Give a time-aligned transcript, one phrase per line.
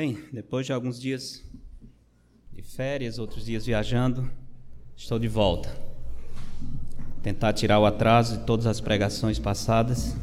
[0.00, 1.44] Bem, depois de alguns dias
[2.54, 4.30] de férias, outros dias viajando,
[4.96, 5.76] estou de volta.
[7.22, 10.16] Tentar tirar o atraso de todas as pregações passadas.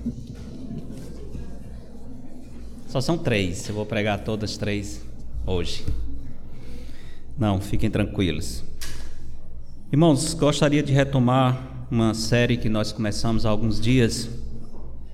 [2.88, 5.06] Só são três, eu vou pregar todas três
[5.46, 5.86] hoje.
[7.38, 8.64] Não, fiquem tranquilos.
[9.92, 14.28] Irmãos, gostaria de retomar uma série que nós começamos há alguns dias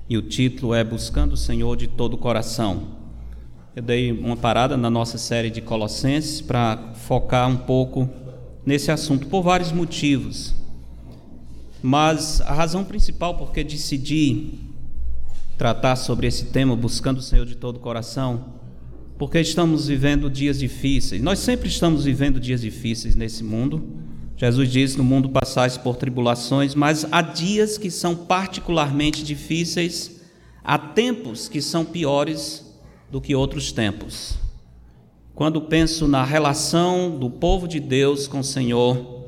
[0.07, 3.02] e o título é Buscando o Senhor de todo o coração.
[3.75, 8.07] Eu dei uma parada na nossa série de Colossenses para focar um pouco
[8.63, 10.53] nesse assunto por vários motivos.
[11.81, 14.59] Mas a razão principal por que decidi
[15.57, 18.45] tratar sobre esse tema, buscando o Senhor de todo o coração,
[19.17, 21.19] porque estamos vivendo dias difíceis.
[21.19, 23.83] Nós sempre estamos vivendo dias difíceis nesse mundo.
[24.37, 30.21] Jesus diz: No mundo passais por tribulações, mas há dias que são particularmente difíceis,
[30.63, 32.71] há tempos que são piores
[33.13, 34.39] do que outros tempos.
[35.35, 39.27] Quando penso na relação do povo de Deus com o Senhor,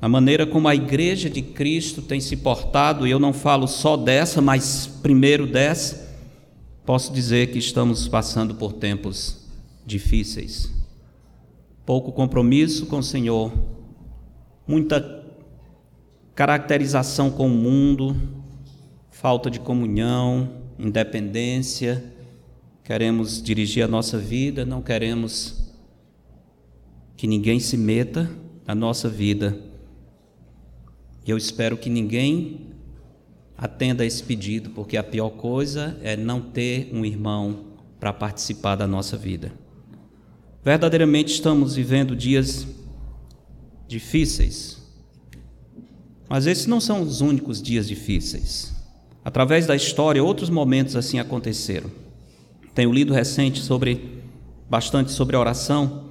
[0.00, 3.96] a maneira como a igreja de Cristo tem se portado, e eu não falo só
[3.96, 6.08] dessa, mas primeiro dessa,
[6.86, 9.44] posso dizer que estamos passando por tempos
[9.84, 10.72] difíceis.
[11.84, 13.52] Pouco compromisso com o Senhor,
[14.68, 15.24] muita
[16.32, 18.14] caracterização com o mundo,
[19.10, 22.16] falta de comunhão, independência,
[22.88, 25.62] queremos dirigir a nossa vida, não queremos
[27.18, 28.30] que ninguém se meta
[28.66, 29.58] na nossa vida.
[31.26, 32.70] E eu espero que ninguém
[33.58, 37.66] atenda a esse pedido, porque a pior coisa é não ter um irmão
[38.00, 39.52] para participar da nossa vida.
[40.64, 42.66] Verdadeiramente estamos vivendo dias
[43.86, 44.78] difíceis,
[46.26, 48.74] mas esses não são os únicos dias difíceis.
[49.22, 52.07] Através da história, outros momentos assim aconteceram.
[52.78, 54.22] Tenho lido recente sobre
[54.70, 56.04] bastante sobre oração.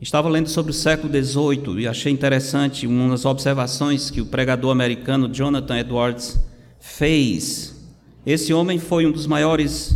[0.00, 5.28] Estava lendo sobre o século XVIII e achei interessante umas observações que o pregador americano
[5.28, 6.40] Jonathan Edwards
[6.80, 7.86] fez.
[8.24, 9.94] Esse homem foi um dos maiores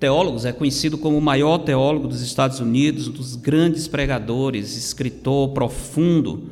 [0.00, 5.50] teólogos, é conhecido como o maior teólogo dos Estados Unidos, um dos grandes pregadores, escritor
[5.50, 6.50] profundo.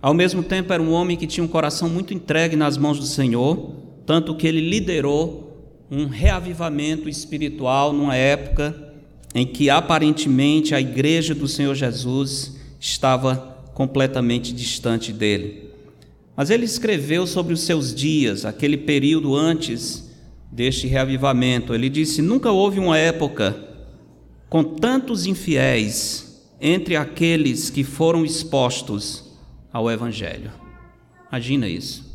[0.00, 3.06] Ao mesmo tempo, era um homem que tinha um coração muito entregue nas mãos do
[3.06, 3.74] Senhor,
[4.06, 5.49] tanto que ele liderou
[5.90, 8.90] um reavivamento espiritual numa época
[9.34, 15.70] em que aparentemente a igreja do Senhor Jesus estava completamente distante dele.
[16.36, 20.10] Mas ele escreveu sobre os seus dias, aquele período antes
[20.50, 21.74] deste reavivamento.
[21.74, 23.56] Ele disse: Nunca houve uma época
[24.48, 29.24] com tantos infiéis entre aqueles que foram expostos
[29.72, 30.50] ao Evangelho.
[31.30, 32.10] Imagina isso.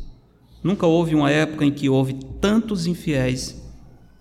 [0.62, 3.65] Nunca houve uma época em que houve tantos infiéis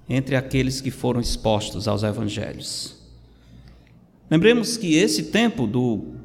[0.09, 2.95] entre aqueles que foram expostos aos evangelhos.
[4.29, 6.15] Lembremos que esse tempo do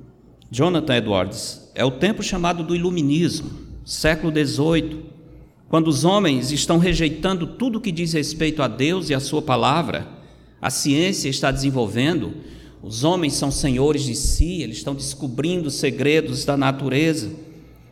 [0.50, 3.50] Jonathan Edwards é o tempo chamado do Iluminismo,
[3.84, 5.04] século XVIII,
[5.69, 10.08] quando os homens estão rejeitando tudo que diz respeito a Deus e a Sua palavra,
[10.60, 12.34] a ciência está desenvolvendo,
[12.82, 17.30] os homens são senhores de si, eles estão descobrindo segredos da natureza,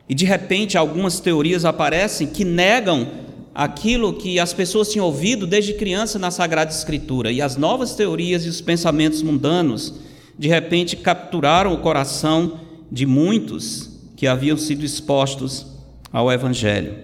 [0.09, 3.28] e de repente algumas teorias aparecem que negam
[3.59, 8.47] aquilo que as pessoas tinham ouvido desde criança na Sagrada Escritura, e as novas teorias
[8.47, 9.95] e os pensamentos mundanos,
[10.39, 15.67] de repente, capturaram o coração de muitos que haviam sido expostos
[16.13, 16.99] ao Evangelho.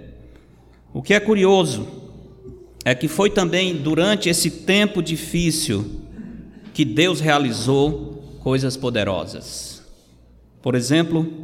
[0.93, 1.89] O que é curioso
[2.85, 6.03] é que foi também durante esse tempo difícil
[6.73, 9.83] que Deus realizou coisas poderosas.
[10.63, 11.44] Por exemplo,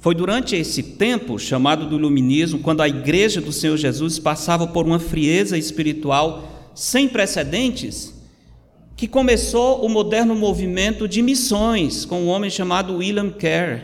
[0.00, 4.86] foi durante esse tempo, chamado do Iluminismo, quando a igreja do Senhor Jesus passava por
[4.86, 8.14] uma frieza espiritual sem precedentes,
[8.96, 13.82] que começou o moderno movimento de missões com um homem chamado William Carey,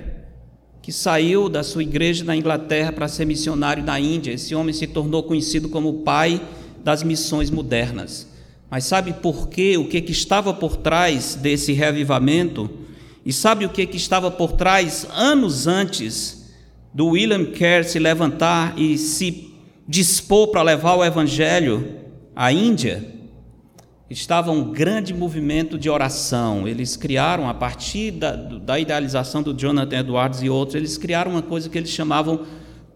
[0.81, 4.33] que saiu da sua igreja na Inglaterra para ser missionário na Índia.
[4.33, 6.41] Esse homem se tornou conhecido como o pai
[6.83, 8.27] das missões modernas.
[8.71, 9.77] Mas sabe por quê?
[9.77, 12.86] O que, que estava por trás desse reavivamento?
[13.27, 16.49] E sabe o que, que estava por trás anos antes
[16.95, 19.53] do William Carey se levantar e se
[19.89, 22.03] dispor para levar o evangelho
[22.37, 23.05] à Índia?
[24.09, 26.69] Estava um grande movimento de oração.
[26.69, 31.43] Eles criaram, a partir da, da idealização do Jonathan Edwards e outros, eles criaram uma
[31.43, 32.47] coisa que eles chamavam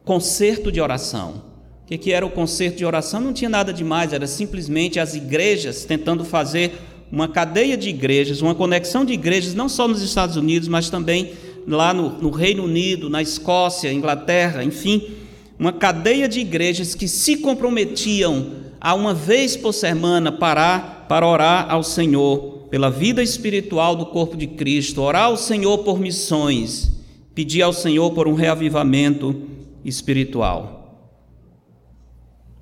[0.04, 1.42] concerto de oração.
[1.82, 3.20] O que, que era o concerto de oração?
[3.20, 6.72] Não tinha nada demais, era simplesmente as igrejas tentando fazer
[7.10, 11.32] uma cadeia de igrejas, uma conexão de igrejas, não só nos Estados Unidos, mas também
[11.66, 15.10] lá no, no Reino Unido, na Escócia, Inglaterra, enfim,
[15.58, 21.66] uma cadeia de igrejas que se comprometiam a uma vez por semana parar para orar
[21.70, 26.90] ao Senhor pela vida espiritual do corpo de Cristo, orar ao Senhor por missões,
[27.34, 29.42] pedir ao Senhor por um reavivamento
[29.84, 30.80] espiritual.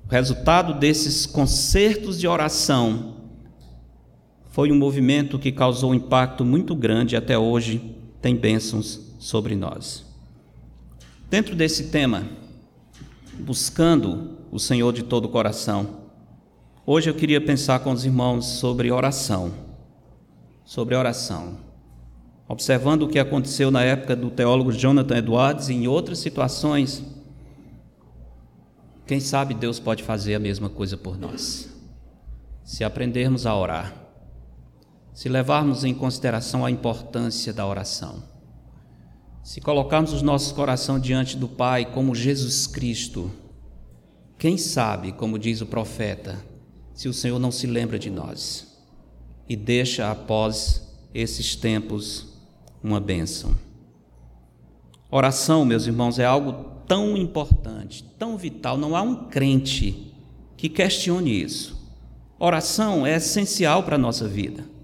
[0.07, 3.18] O resultado desses concertos de oração
[4.59, 9.55] foi um movimento que causou um impacto muito grande e até hoje tem bênçãos sobre
[9.55, 10.05] nós.
[11.29, 12.27] Dentro desse tema,
[13.39, 16.01] buscando o Senhor de todo o coração,
[16.85, 19.53] hoje eu queria pensar com os irmãos sobre oração.
[20.65, 21.59] Sobre oração.
[22.45, 27.01] Observando o que aconteceu na época do teólogo Jonathan Edwards e em outras situações
[29.07, 31.73] quem sabe Deus pode fazer a mesma coisa por nós.
[32.65, 34.08] Se aprendermos a orar,
[35.19, 38.23] se levarmos em consideração a importância da oração,
[39.43, 43.29] se colocarmos os nossos corações diante do Pai como Jesus Cristo,
[44.37, 46.41] quem sabe, como diz o profeta,
[46.93, 48.79] se o Senhor não se lembra de nós
[49.49, 52.39] e deixa após esses tempos
[52.81, 53.53] uma bênção.
[55.11, 60.13] Oração, meus irmãos, é algo tão importante, tão vital, não há um crente
[60.55, 61.77] que questione isso.
[62.39, 64.78] Oração é essencial para a nossa vida.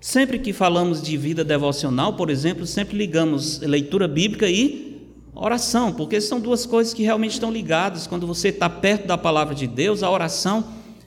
[0.00, 6.20] Sempre que falamos de vida devocional, por exemplo, sempre ligamos leitura bíblica e oração, porque
[6.20, 8.06] são duas coisas que realmente estão ligadas.
[8.06, 10.64] Quando você está perto da palavra de Deus, a oração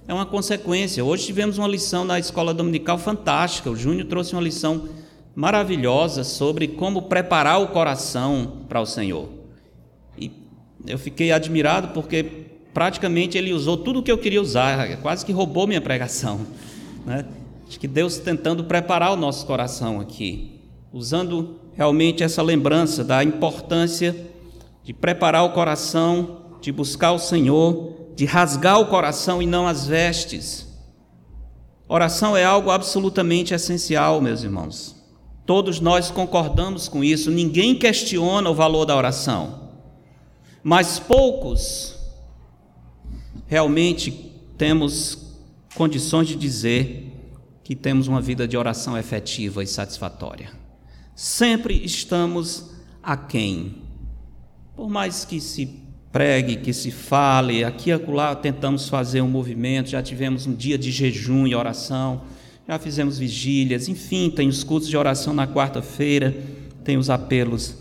[0.07, 1.03] é uma consequência.
[1.05, 3.69] Hoje tivemos uma lição na escola dominical fantástica.
[3.69, 4.89] O Júnior trouxe uma lição
[5.35, 9.39] maravilhosa sobre como preparar o coração para o Senhor
[10.85, 12.25] eu fiquei admirado porque
[12.73, 16.41] praticamente ele usou tudo o que eu queria usar, quase que roubou minha pregação.
[17.05, 17.23] Né?
[17.69, 20.59] Acho que Deus tentando preparar o nosso coração aqui,
[20.91, 24.13] usando realmente essa lembrança da importância
[24.83, 29.87] de preparar o coração, de buscar o Senhor, de rasgar o coração e não as
[29.87, 30.67] vestes.
[31.87, 34.95] Oração é algo absolutamente essencial, meus irmãos.
[35.45, 39.69] Todos nós concordamos com isso, ninguém questiona o valor da oração
[40.63, 41.95] mas poucos
[43.47, 44.11] realmente
[44.57, 45.35] temos
[45.75, 47.08] condições de dizer
[47.69, 50.49] que temos uma vida de oração efetiva e satisfatória.
[51.13, 52.71] Sempre estamos
[53.03, 53.75] aquém.
[54.75, 55.79] Por mais que se
[56.11, 60.79] pregue, que se fale, aqui e acolá tentamos fazer um movimento, já tivemos um dia
[60.79, 62.23] de jejum e oração,
[62.67, 66.35] já fizemos vigílias, enfim, tem os cultos de oração na quarta-feira,
[66.83, 67.75] tem os apelos,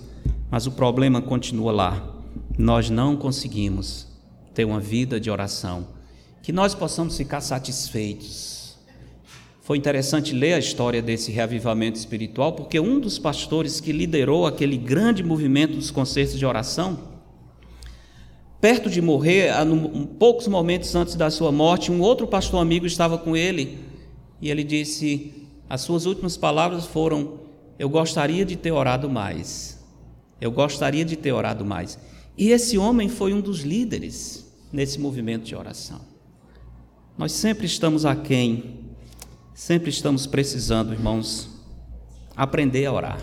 [0.51, 2.19] mas o problema continua lá
[2.59, 4.09] nós não conseguimos
[4.53, 5.87] ter uma vida de oração,
[6.43, 8.58] que nós possamos ficar satisfeitos.
[9.69, 14.79] Foi interessante ler a história desse reavivamento espiritual, porque um dos pastores que liderou aquele
[14.79, 16.99] grande movimento dos concertos de oração,
[18.63, 19.53] perto de morrer,
[20.19, 23.79] poucos momentos antes da sua morte, um outro pastor amigo estava com ele
[24.41, 25.35] e ele disse:
[25.69, 27.41] as suas últimas palavras foram:
[27.79, 29.85] Eu gostaria de ter orado mais.
[30.41, 31.99] Eu gostaria de ter orado mais.
[32.39, 36.01] E esse homem foi um dos líderes nesse movimento de oração.
[37.19, 38.88] Nós sempre estamos aquém,
[39.59, 41.49] sempre estamos precisando, irmãos,
[42.37, 43.21] aprender a orar.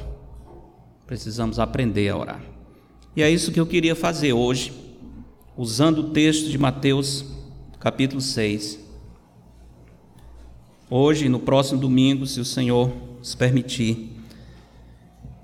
[1.07, 2.43] Precisamos aprender a orar.
[3.15, 4.73] E é isso que eu queria fazer hoje,
[5.55, 7.23] usando o texto de Mateus,
[7.79, 8.77] capítulo 6.
[10.89, 14.11] Hoje, no próximo domingo, se o Senhor nos permitir,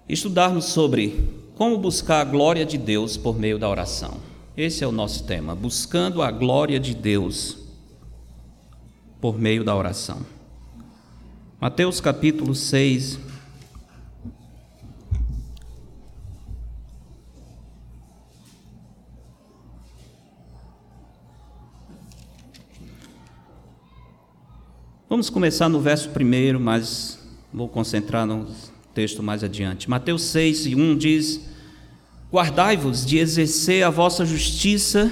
[0.09, 4.17] estudarmos sobre como buscar a glória de Deus por meio da oração?
[4.57, 7.57] Esse é o nosso tema, buscando a glória de Deus
[9.21, 10.40] por meio da oração.
[11.61, 13.19] Mateus capítulo 6.
[25.07, 27.19] Vamos começar no verso primeiro, mas
[27.53, 28.47] vou concentrar no
[28.95, 29.87] texto mais adiante.
[29.87, 31.41] Mateus 6, 1 diz:
[32.33, 35.11] Guardai-vos de exercer a vossa justiça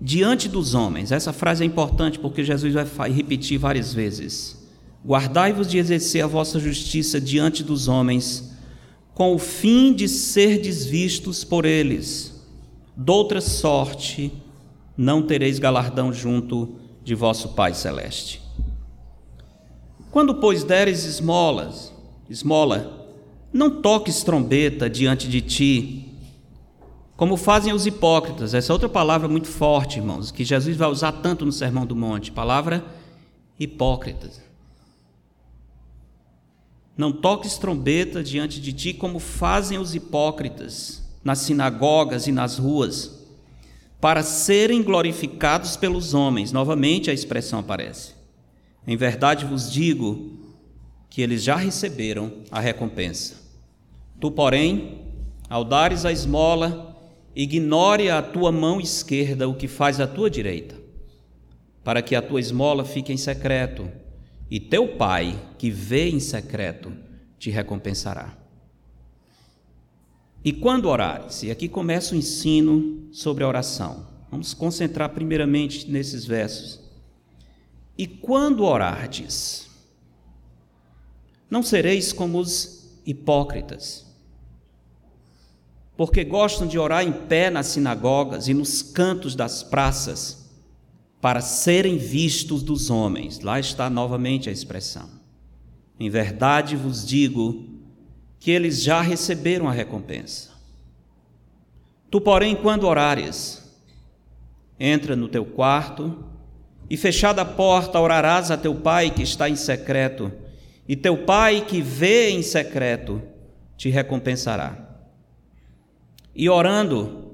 [0.00, 1.12] diante dos homens.
[1.12, 4.64] Essa frase é importante porque Jesus vai repetir várias vezes.
[5.06, 8.52] Guardai-vos de exercer a vossa justiça diante dos homens,
[9.14, 12.34] com o fim de ser desvistos por eles.
[12.96, 14.32] Doutra sorte,
[14.96, 18.42] não tereis galardão junto de vosso Pai celeste.
[20.10, 21.92] Quando, pois, deres esmolas,
[22.28, 23.06] esmola,
[23.52, 26.06] não toques trombeta diante de ti,
[27.16, 28.54] como fazem os hipócritas.
[28.54, 31.94] Essa é outra palavra muito forte, irmãos, que Jesus vai usar tanto no Sermão do
[31.94, 32.32] Monte.
[32.32, 32.84] Palavra
[33.58, 34.44] hipócritas.
[36.96, 43.26] Não toques trombeta diante de ti, como fazem os hipócritas nas sinagogas e nas ruas,
[44.00, 46.52] para serem glorificados pelos homens.
[46.52, 48.12] Novamente a expressão aparece.
[48.86, 50.38] Em verdade vos digo
[51.10, 53.34] que eles já receberam a recompensa.
[54.20, 55.00] Tu, porém,
[55.50, 56.96] ao dares a esmola,
[57.34, 60.76] ignore a tua mão esquerda o que faz a tua direita,
[61.82, 63.90] para que a tua esmola fique em secreto,
[64.50, 66.92] e teu pai, que vê em secreto,
[67.38, 68.36] te recompensará.
[70.44, 71.42] E quando orares?
[71.42, 74.06] E aqui começa o ensino sobre a oração.
[74.30, 76.80] Vamos concentrar primeiramente nesses versos.
[77.98, 79.68] E quando orardes,
[81.50, 84.06] não sereis como os hipócritas,
[85.96, 90.45] porque gostam de orar em pé nas sinagogas e nos cantos das praças,
[91.26, 93.40] para serem vistos dos homens.
[93.40, 95.10] Lá está novamente a expressão.
[95.98, 97.66] Em verdade vos digo
[98.38, 100.50] que eles já receberam a recompensa.
[102.08, 103.76] Tu, porém, quando orares,
[104.78, 106.16] entra no teu quarto
[106.88, 110.30] e, fechada a porta, orarás a teu pai que está em secreto,
[110.86, 113.20] e teu pai que vê em secreto
[113.76, 114.78] te recompensará.
[116.32, 117.25] E orando,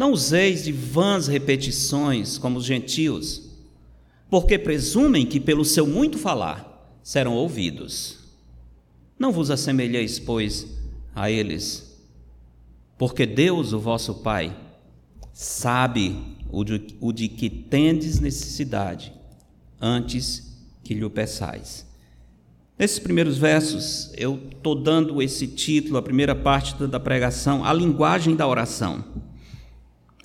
[0.00, 3.50] não useis de vãs repetições como os gentios,
[4.30, 8.16] porque presumem que pelo seu muito falar serão ouvidos.
[9.18, 10.66] Não vos assemelheis, pois,
[11.14, 12.00] a eles,
[12.96, 14.56] porque Deus, o vosso Pai,
[15.34, 16.16] sabe
[16.50, 19.12] o de, o de que tendes necessidade,
[19.78, 20.50] antes
[20.82, 21.86] que lhe o peçais.
[22.78, 28.34] Nesses primeiros versos, eu estou dando esse título, a primeira parte da pregação, a linguagem
[28.34, 29.04] da oração.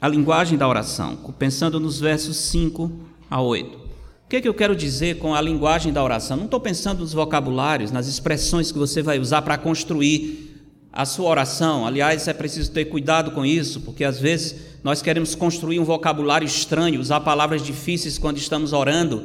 [0.06, 2.92] A linguagem da oração, pensando nos versos 5
[3.28, 3.76] a 8.
[3.76, 6.38] O que, é que eu quero dizer com a linguagem da oração?
[6.38, 11.28] Não estou pensando nos vocabulários, nas expressões que você vai usar para construir a sua
[11.28, 11.88] oração.
[11.88, 16.46] Aliás, é preciso ter cuidado com isso, porque às vezes nós queremos construir um vocabulário
[16.46, 19.24] estranho, usar palavras difíceis quando estamos orando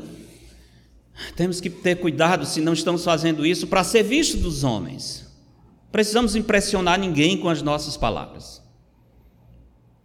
[1.36, 5.26] temos que ter cuidado se não estamos fazendo isso para ser visto dos homens.
[5.92, 8.62] Precisamos impressionar ninguém com as nossas palavras.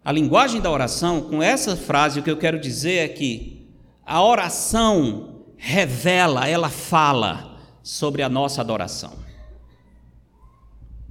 [0.05, 3.67] A linguagem da oração, com essa frase, o que eu quero dizer é que
[4.05, 9.13] a oração revela, ela fala sobre a nossa adoração.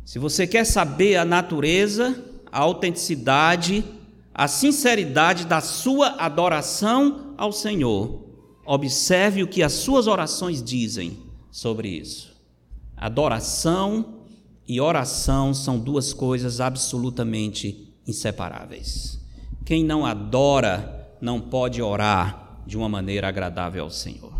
[0.04, 3.84] Se você quer saber a natureza, a autenticidade,
[4.32, 8.24] a sinceridade da sua adoração ao Senhor,
[8.66, 11.18] Observe o que as suas orações dizem
[11.50, 12.34] sobre isso.
[12.96, 14.20] Adoração
[14.66, 19.20] e oração são duas coisas absolutamente inseparáveis.
[19.64, 24.32] Quem não adora não pode orar de uma maneira agradável ao Senhor.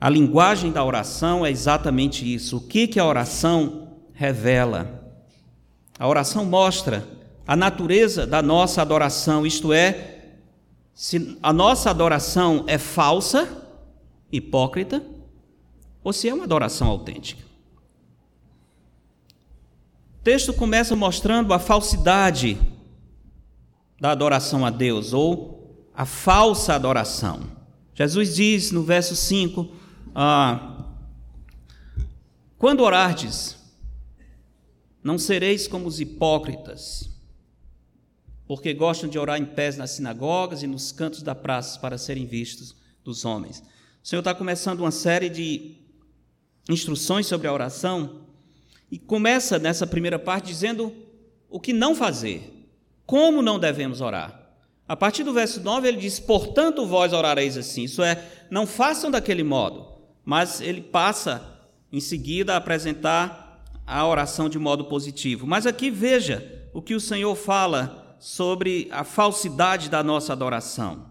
[0.00, 2.56] A linguagem da oração é exatamente isso.
[2.56, 5.14] O que, que a oração revela?
[5.98, 7.06] A oração mostra
[7.46, 10.20] a natureza da nossa adoração, isto é,
[10.94, 13.66] se a nossa adoração é falsa,
[14.32, 15.02] hipócrita,
[16.02, 17.49] ou se é uma adoração autêntica.
[20.20, 22.60] O texto começa mostrando a falsidade
[23.98, 27.40] da adoração a Deus, ou a falsa adoração.
[27.94, 29.66] Jesus diz no verso 5:
[30.14, 30.84] ah,
[32.58, 33.56] Quando orardes,
[35.02, 37.10] não sereis como os hipócritas
[38.50, 42.26] porque gostam de orar em pés nas sinagogas e nos cantos da praça para serem
[42.26, 42.74] vistos
[43.04, 43.62] dos homens.
[44.02, 45.76] O Senhor está começando uma série de
[46.68, 48.26] instruções sobre a oração
[48.90, 50.92] e começa nessa primeira parte dizendo
[51.48, 52.68] o que não fazer,
[53.06, 54.40] como não devemos orar.
[54.88, 57.84] A partir do verso 9 ele diz: Portanto, vós orareis assim.
[57.84, 59.86] Isso é, não façam daquele modo.
[60.24, 61.60] Mas ele passa
[61.92, 65.46] em seguida a apresentar a oração de modo positivo.
[65.46, 71.06] Mas aqui veja o que o Senhor fala sobre a falsidade da nossa adoração.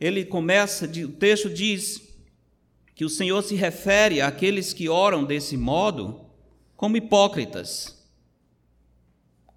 [0.00, 2.07] Ele começa, o texto diz
[2.98, 6.26] que o Senhor se refere àqueles que oram desse modo
[6.76, 7.96] como hipócritas.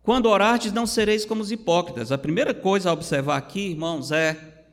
[0.03, 2.11] Quando orardes, não sereis como os hipócritas.
[2.11, 4.67] A primeira coisa a observar aqui, irmãos, é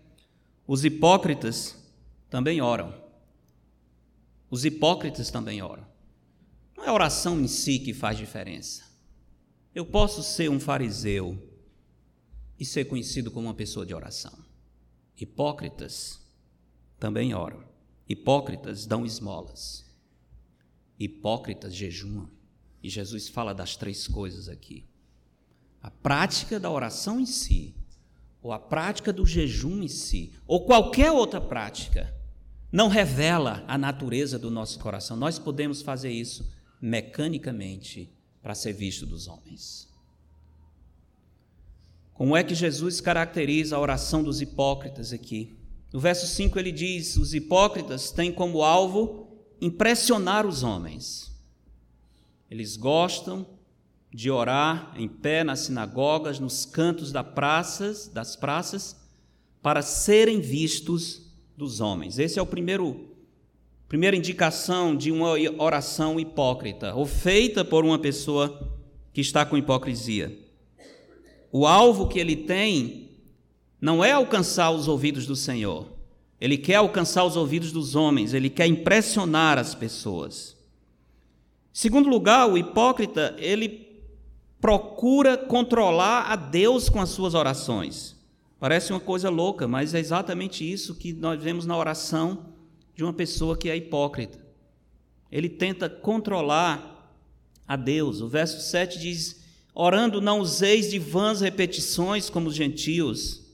[0.66, 1.82] os hipócritas
[2.28, 2.94] também oram.
[4.50, 5.86] Os hipócritas também oram.
[6.76, 8.84] Não é a oração em si que faz diferença.
[9.74, 11.38] Eu posso ser um fariseu
[12.60, 14.38] e ser conhecido como uma pessoa de oração.
[15.16, 16.20] Hipócritas
[17.00, 17.67] também oram.
[18.08, 19.84] Hipócritas dão esmolas.
[20.98, 22.30] Hipócritas jejuam.
[22.82, 24.86] E Jesus fala das três coisas aqui:
[25.82, 27.74] a prática da oração em si,
[28.42, 32.14] ou a prática do jejum em si, ou qualquer outra prática,
[32.70, 35.16] não revela a natureza do nosso coração.
[35.16, 36.50] Nós podemos fazer isso
[36.80, 39.88] mecanicamente para ser visto dos homens.
[42.14, 45.57] Como é que Jesus caracteriza a oração dos hipócritas aqui?
[45.92, 49.28] No verso 5 ele diz: Os hipócritas têm como alvo
[49.60, 51.32] impressionar os homens.
[52.50, 53.46] Eles gostam
[54.12, 58.96] de orar em pé nas sinagogas, nos cantos das praças, das praças,
[59.62, 62.18] para serem vistos dos homens.
[62.18, 63.08] Esse é o primeiro
[63.86, 68.70] primeira indicação de uma oração hipócrita, ou feita por uma pessoa
[69.14, 70.38] que está com hipocrisia.
[71.50, 73.07] O alvo que ele tem
[73.80, 75.86] não é alcançar os ouvidos do Senhor.
[76.40, 80.56] Ele quer alcançar os ouvidos dos homens, ele quer impressionar as pessoas.
[81.72, 83.88] Segundo lugar, o hipócrita, ele
[84.60, 88.16] procura controlar a Deus com as suas orações.
[88.58, 92.46] Parece uma coisa louca, mas é exatamente isso que nós vemos na oração
[92.94, 94.38] de uma pessoa que é hipócrita.
[95.30, 97.14] Ele tenta controlar
[97.66, 98.20] a Deus.
[98.20, 103.47] O verso 7 diz: Orando, não useis de vãs repetições como os gentios,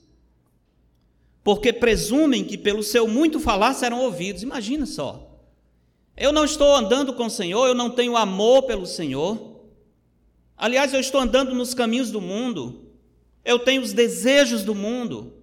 [1.45, 4.41] porque presumem que pelo seu muito falar serão ouvidos.
[4.41, 5.39] Imagina só.
[6.17, 9.61] Eu não estou andando com o Senhor, eu não tenho amor pelo Senhor.
[10.57, 12.89] Aliás, eu estou andando nos caminhos do mundo,
[13.43, 15.33] eu tenho os desejos do mundo,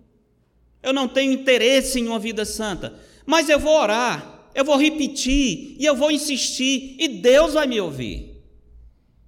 [0.82, 5.76] eu não tenho interesse em uma vida santa, mas eu vou orar, eu vou repetir
[5.78, 8.42] e eu vou insistir e Deus vai me ouvir.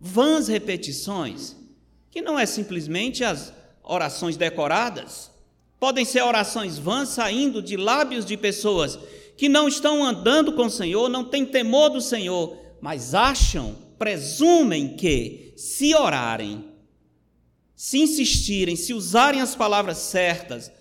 [0.01, 1.55] Vãs repetições,
[2.11, 3.53] que não é simplesmente as
[3.85, 5.31] orações decoradas,
[5.85, 8.99] podem ser orações vãs saindo de lábios de pessoas
[9.37, 14.97] que não estão andando com o Senhor, não têm temor do Senhor, mas acham, presumem
[14.97, 16.65] que se orarem,
[17.77, 20.73] se insistirem, se usarem as palavras certas,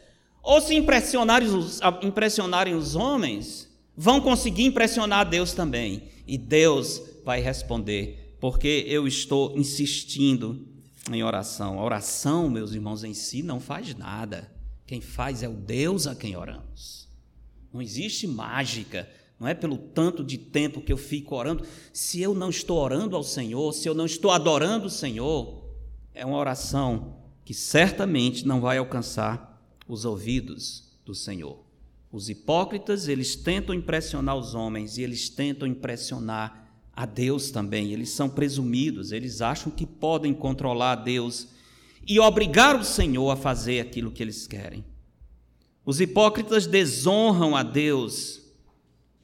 [0.42, 3.68] ou se impressionarem os, impressionarem os homens,
[3.98, 6.04] vão conseguir impressionar Deus também.
[6.26, 10.66] E Deus vai responder, porque eu estou insistindo
[11.12, 11.78] em oração.
[11.78, 14.54] A oração, meus irmãos, em si não faz nada.
[14.94, 17.10] Quem faz é o Deus a quem oramos.
[17.74, 21.66] Não existe mágica não é pelo tanto de tempo que eu fico orando.
[21.92, 25.66] Se eu não estou orando ao Senhor, se eu não estou adorando o Senhor,
[26.14, 31.66] é uma oração que certamente não vai alcançar os ouvidos do Senhor.
[32.12, 37.92] Os hipócritas, eles tentam impressionar os homens e eles tentam impressionar a Deus também.
[37.92, 41.48] Eles são presumidos, eles acham que podem controlar a Deus
[42.08, 44.84] e obrigar o Senhor a fazer aquilo que eles querem.
[45.86, 48.44] Os hipócritas desonram a Deus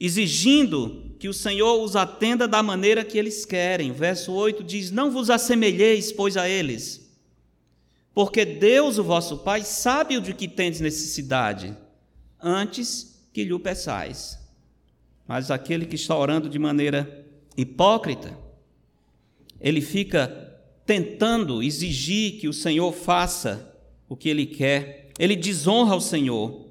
[0.00, 3.92] exigindo que o Senhor os atenda da maneira que eles querem.
[3.92, 7.10] Verso 8 diz: Não vos assemelheis, pois, a eles,
[8.14, 11.76] porque Deus, o vosso Pai, sabe o de que tendes necessidade,
[12.42, 14.38] antes que lhe o peçais.
[15.28, 17.24] Mas aquele que está orando de maneira
[17.56, 18.36] hipócrita,
[19.60, 20.49] ele fica
[20.90, 26.70] tentando exigir que o Senhor faça o que ele quer, ele desonra o Senhor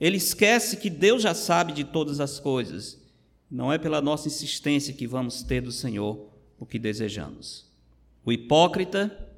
[0.00, 2.98] ele esquece que Deus já sabe de todas as coisas.
[3.50, 7.66] Não é pela nossa insistência que vamos ter do Senhor o que desejamos.
[8.24, 9.28] O hipócrita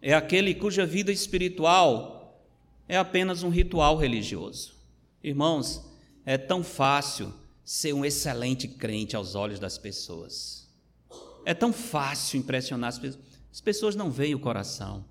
[0.00, 2.42] é aquele cuja vida espiritual
[2.88, 4.74] é apenas um ritual religioso.
[5.22, 5.84] Irmãos,
[6.24, 10.66] é tão fácil ser um excelente crente aos olhos das pessoas.
[11.44, 13.27] É tão fácil impressionar as pessoas.
[13.50, 15.04] As pessoas não veem o coração.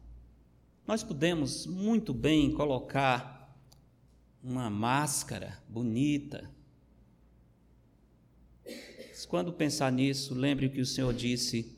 [0.86, 3.38] Nós podemos muito bem colocar
[4.44, 6.50] uma máscara bonita.
[8.66, 11.76] Mas quando pensar nisso, lembre o que o Senhor disse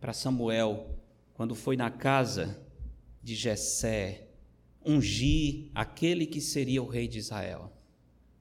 [0.00, 0.98] para Samuel
[1.34, 2.58] quando foi na casa
[3.22, 4.28] de Jessé
[4.84, 7.72] ungir aquele que seria o rei de Israel.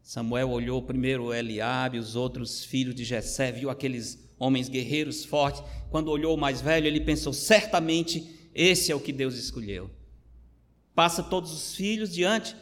[0.02, 5.62] Samuel olhou primeiro Eliabe, os outros filhos de Jessé, viu aqueles homens guerreiros fortes.
[5.92, 9.92] Quando olhou o mais velho, ele pensou: certamente esse é o que Deus escolheu.
[10.96, 12.56] Passa todos os filhos diante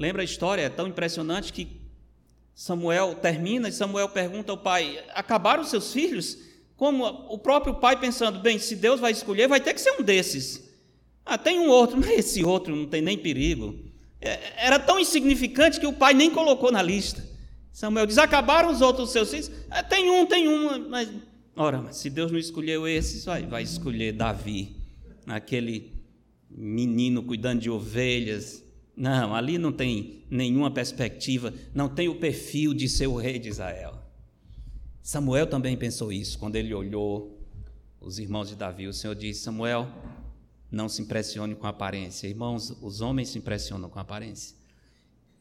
[0.00, 0.62] Lembra a história?
[0.62, 1.78] É tão impressionante que
[2.54, 6.38] Samuel termina e Samuel pergunta ao pai: Acabaram seus filhos?
[6.74, 10.02] Como o próprio pai pensando: Bem, se Deus vai escolher, vai ter que ser um
[10.02, 10.66] desses.
[11.22, 13.78] Ah, tem um outro, mas esse outro não tem nem perigo.
[14.22, 17.22] É, era tão insignificante que o pai nem colocou na lista.
[17.72, 19.50] Samuel diz: Acabaram os outros seus filhos?
[19.70, 21.10] Ah, tem um, tem um, mas.
[21.56, 24.76] Ora, mas se Deus não escolheu esses, vai, vai escolher Davi,
[25.26, 25.92] aquele
[26.50, 28.64] menino cuidando de ovelhas,
[28.96, 33.48] não, ali não tem nenhuma perspectiva, não tem o perfil de ser o rei de
[33.48, 33.98] Israel.
[35.02, 37.40] Samuel também pensou isso quando ele olhou
[38.00, 38.86] os irmãos de Davi.
[38.86, 39.88] O Senhor disse: Samuel,
[40.70, 42.28] não se impressione com a aparência.
[42.28, 44.56] Irmãos, os homens se impressionam com a aparência.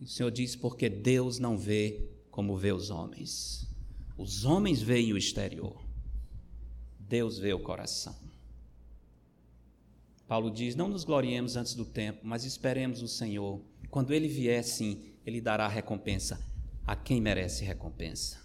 [0.01, 2.09] o Senhor disse: porque Deus não vê
[2.39, 3.67] como vê os homens.
[4.17, 5.84] Os homens veem o exterior,
[6.97, 8.15] Deus vê o coração.
[10.25, 13.62] Paulo diz: Não nos gloriemos antes do tempo, mas esperemos o Senhor.
[13.91, 16.39] Quando ele vier, sim, ele dará recompensa
[16.88, 18.39] a quem merece recompensa.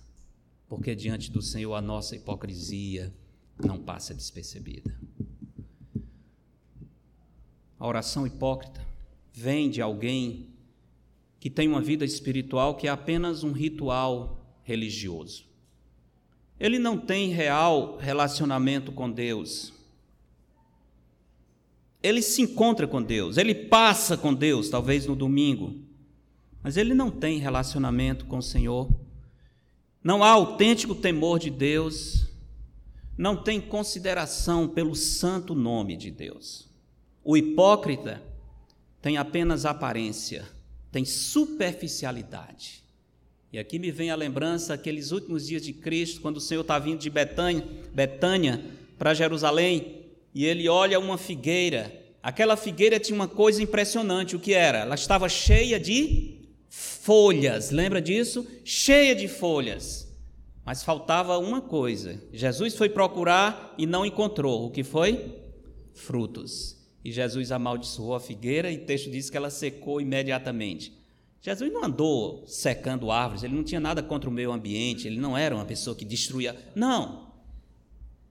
[0.69, 3.15] Porque diante do Senhor a nossa hipocrisia
[3.65, 4.93] não passa despercebida.
[7.79, 8.85] A oração hipócrita
[9.33, 10.54] vem de alguém
[11.45, 15.45] que tem uma vida espiritual que é apenas um ritual religioso.
[16.59, 19.71] Ele não tem real relacionamento com Deus.
[22.03, 25.79] Ele se encontra com Deus, ele passa com Deus, talvez no domingo,
[26.63, 28.89] mas ele não tem relacionamento com o Senhor.
[30.03, 32.27] Não há autêntico temor de Deus,
[33.19, 36.71] não tem consideração pelo santo nome de Deus.
[37.23, 38.23] O hipócrita
[39.03, 40.54] tem apenas aparência,
[40.95, 42.85] tem superficialidade.
[43.53, 46.79] E aqui me vem a lembrança aqueles últimos dias de Cristo, quando o Senhor está
[46.79, 48.65] vindo de Betânia, Betânia
[48.97, 51.93] para Jerusalém, e ele olha uma figueira.
[52.23, 54.79] Aquela figueira tinha uma coisa impressionante, o que era?
[54.79, 56.37] Ela estava cheia de
[56.69, 58.47] folhas, lembra disso?
[58.65, 60.07] Cheia de folhas.
[60.65, 62.23] Mas faltava uma coisa.
[62.33, 64.67] Jesus foi procurar e não encontrou.
[64.67, 65.35] O que foi?
[65.93, 66.84] Frutos.
[67.05, 70.93] E Jesus amaldiçoou a figueira e o texto diz que ela secou imediatamente.
[71.43, 75.37] Jesus não andou secando árvores, ele não tinha nada contra o meio ambiente, ele não
[75.37, 76.57] era uma pessoa que destruía.
[76.75, 77.35] Não.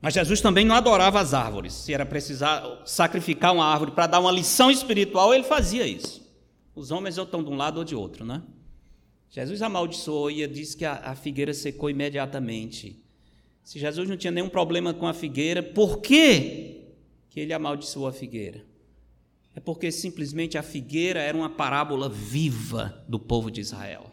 [0.02, 1.74] Mas Jesus também não adorava as árvores.
[1.74, 6.28] Se era precisar sacrificar uma árvore para dar uma lição espiritual, ele fazia isso.
[6.76, 8.42] Os homens ou estão de um lado ou de outro, né?
[9.30, 13.02] Jesus amaldiçoou e disse que a, a figueira secou imediatamente.
[13.64, 16.83] Se Jesus não tinha nenhum problema com a figueira, por que,
[17.34, 18.64] que ele amaldiçoou a figueira?
[19.56, 24.12] É porque simplesmente a figueira era uma parábola viva do povo de Israel,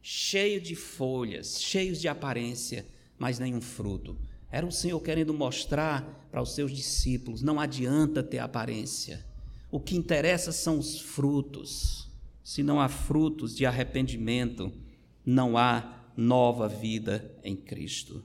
[0.00, 2.86] cheio de folhas, cheios de aparência,
[3.18, 4.16] mas nenhum fruto.
[4.50, 9.22] Era o Senhor querendo mostrar para os seus discípulos: não adianta ter aparência,
[9.70, 12.08] o que interessa são os frutos.
[12.42, 14.72] Se não há frutos de arrependimento,
[15.24, 18.24] não há nova vida em Cristo.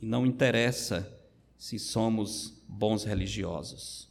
[0.00, 1.12] E não interessa
[1.58, 4.08] se somos bons religiosos.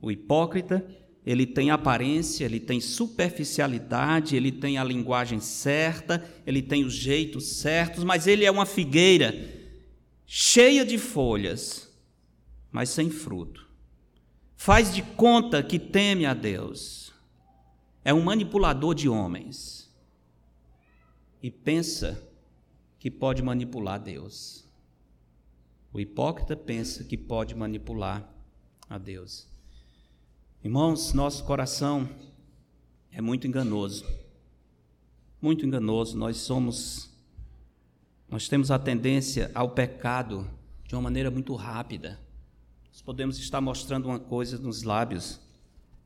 [0.00, 0.86] O hipócrita
[1.26, 7.58] ele tem aparência, ele tem superficialidade, ele tem a linguagem certa, ele tem os jeitos
[7.58, 9.34] certos, mas ele é uma figueira
[10.26, 11.90] cheia de folhas,
[12.70, 13.68] mas sem fruto.
[14.56, 17.12] Faz de conta que teme a Deus.
[18.04, 19.94] É um manipulador de homens.
[21.42, 22.22] E pensa
[22.98, 24.67] que pode manipular Deus.
[25.92, 28.28] O hipócrita pensa que pode manipular
[28.88, 29.46] a Deus.
[30.62, 32.08] Irmãos, nosso coração
[33.10, 34.04] é muito enganoso.
[35.40, 36.16] Muito enganoso.
[36.16, 37.08] Nós somos
[38.28, 40.48] nós temos a tendência ao pecado
[40.84, 42.20] de uma maneira muito rápida.
[42.88, 45.40] Nós podemos estar mostrando uma coisa nos lábios,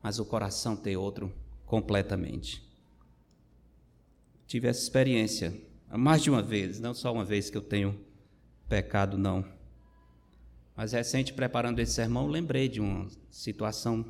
[0.01, 1.33] mas o coração tem outro
[1.65, 2.63] completamente.
[4.47, 5.53] Tive essa experiência
[5.91, 7.99] mais de uma vez, não só uma vez que eu tenho
[8.69, 9.43] pecado, não.
[10.75, 14.05] Mas recente, preparando esse sermão, lembrei de uma situação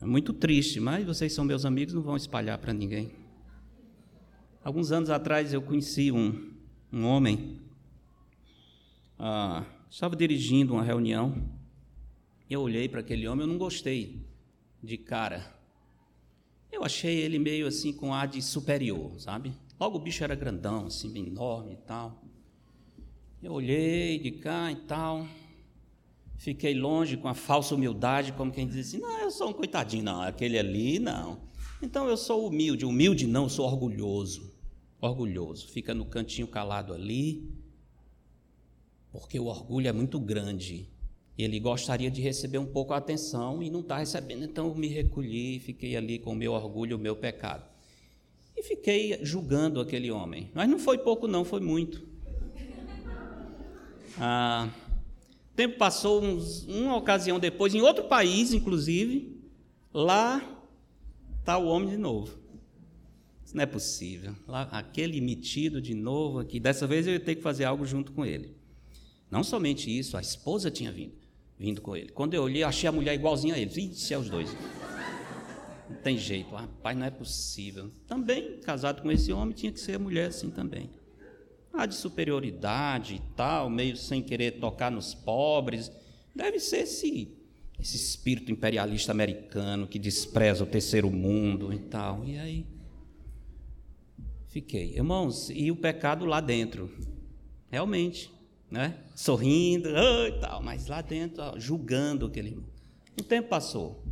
[0.00, 3.12] muito triste, mas vocês são meus amigos, não vão espalhar para ninguém.
[4.64, 6.52] Alguns anos atrás eu conheci um,
[6.92, 7.60] um homem,
[9.18, 11.48] ah, estava dirigindo uma reunião,
[12.48, 14.26] eu olhei para aquele homem, eu não gostei
[14.82, 15.54] de cara.
[16.70, 19.52] Eu achei ele meio assim com ar de superior, sabe?
[19.78, 22.22] Logo o bicho era grandão, assim, enorme e tal.
[23.42, 25.26] Eu olhei de cá e tal.
[26.42, 30.02] Fiquei longe com a falsa humildade, como quem diz assim: não, eu sou um coitadinho,
[30.02, 31.38] não, aquele ali, não.
[31.80, 32.84] Então eu sou humilde.
[32.84, 34.52] Humilde não, eu sou orgulhoso.
[35.00, 35.68] Orgulhoso.
[35.68, 37.48] Fica no cantinho calado ali,
[39.12, 40.88] porque o orgulho é muito grande.
[41.38, 44.88] Ele gostaria de receber um pouco a atenção e não está recebendo, então eu me
[44.88, 47.70] recolhi, fiquei ali com o meu orgulho, o meu pecado.
[48.56, 50.50] E fiquei julgando aquele homem.
[50.52, 52.04] Mas não foi pouco, não, foi muito.
[54.18, 54.68] Ah,
[55.54, 59.36] tempo passou, uns, uma ocasião depois, em outro país, inclusive,
[59.92, 60.40] lá
[61.40, 62.38] está o homem de novo.
[63.44, 64.34] Isso não é possível.
[64.46, 66.58] Lá, aquele metido de novo aqui.
[66.58, 68.56] Dessa vez eu ia ter que fazer algo junto com ele.
[69.30, 71.14] Não somente isso, a esposa tinha vindo,
[71.58, 72.10] vindo com ele.
[72.10, 73.70] Quando eu olhei, achei a mulher igualzinha a ele.
[73.70, 74.54] Ixi, é os dois.
[75.88, 77.90] Não tem jeito, rapaz, não é possível.
[78.06, 80.88] Também, casado com esse homem, tinha que ser mulher assim também
[81.72, 85.90] ah, de superioridade e tal, meio sem querer tocar nos pobres.
[86.34, 87.28] Deve ser esse,
[87.80, 92.24] esse espírito imperialista americano que despreza o terceiro mundo e tal.
[92.24, 92.66] E aí?
[94.48, 94.94] Fiquei.
[94.94, 96.90] Irmãos, e o pecado lá dentro?
[97.70, 98.30] Realmente,
[98.70, 98.98] né?
[99.14, 102.68] Sorrindo oh, e tal, mas lá dentro, ó, julgando aquele irmão.
[103.18, 104.04] Um tempo passou.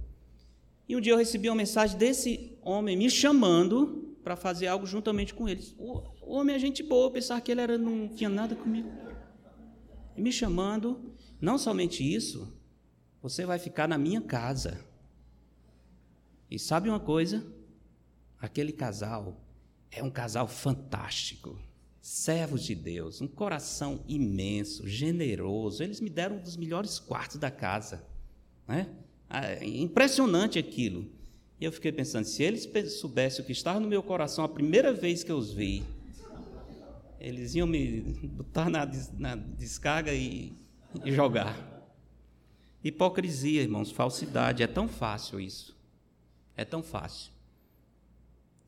[0.88, 5.35] E um dia eu recebi uma mensagem desse homem me chamando para fazer algo juntamente
[5.35, 5.74] com eles.
[5.78, 8.90] O, homem é gente boa, eu pensava que ele era, não tinha nada comigo.
[10.16, 12.56] E me chamando, não somente isso,
[13.22, 14.85] você vai ficar na minha casa.
[16.50, 17.46] E sabe uma coisa?
[18.38, 19.40] Aquele casal
[19.90, 21.59] é um casal fantástico.
[22.00, 25.83] Servos de Deus, um coração imenso, generoso.
[25.83, 28.04] Eles me deram um dos melhores quartos da casa.
[28.66, 28.88] Né?
[29.28, 31.19] Ah, impressionante aquilo.
[31.61, 32.66] E eu fiquei pensando, se eles
[32.99, 35.83] soubessem o que estava no meu coração a primeira vez que eu os vi,
[37.20, 40.55] eles iam me botar na, na descarga e,
[41.05, 41.55] e jogar.
[42.83, 45.77] Hipocrisia, irmãos, falsidade, é tão fácil isso.
[46.57, 47.31] É tão fácil.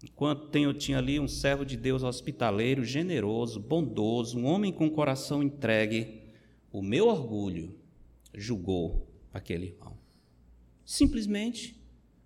[0.04, 5.42] Enquanto eu tinha ali um servo de Deus hospitaleiro, generoso, bondoso, um homem com coração
[5.42, 6.20] entregue,
[6.70, 7.74] o meu orgulho
[8.34, 9.96] julgou aquele irmão.
[10.84, 11.81] Simplesmente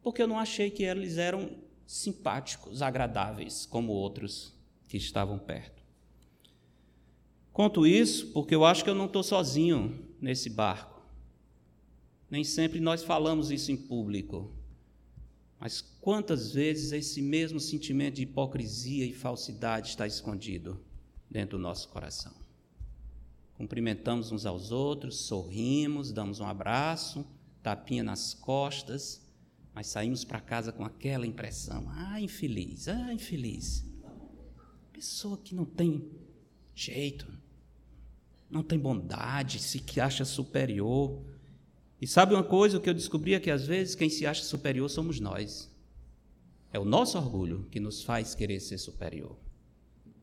[0.07, 1.51] porque eu não achei que eles eram
[1.85, 4.55] simpáticos, agradáveis, como outros
[4.87, 5.83] que estavam perto.
[7.53, 11.03] Conto isso porque eu acho que eu não estou sozinho nesse barco.
[12.31, 14.55] Nem sempre nós falamos isso em público.
[15.59, 20.81] Mas quantas vezes esse mesmo sentimento de hipocrisia e falsidade está escondido
[21.29, 22.33] dentro do nosso coração?
[23.55, 27.27] Cumprimentamos uns aos outros, sorrimos, damos um abraço,
[27.61, 29.25] tapinha nas costas,
[29.76, 33.84] mas saímos para casa com aquela impressão: ah, infeliz, ah, infeliz.
[34.90, 36.10] Pessoa que não tem
[36.74, 37.26] jeito,
[38.50, 41.20] não tem bondade, se que acha superior.
[42.00, 44.42] E sabe uma coisa, o que eu descobri é que às vezes quem se acha
[44.42, 45.70] superior somos nós.
[46.72, 49.36] É o nosso orgulho que nos faz querer ser superior.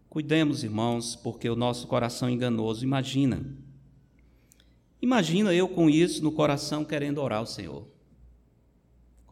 [0.09, 3.55] Cuidemos, irmãos, porque o nosso coração enganoso, imagina.
[4.99, 7.92] Imagina eu com isso no coração querendo orar ao Senhor.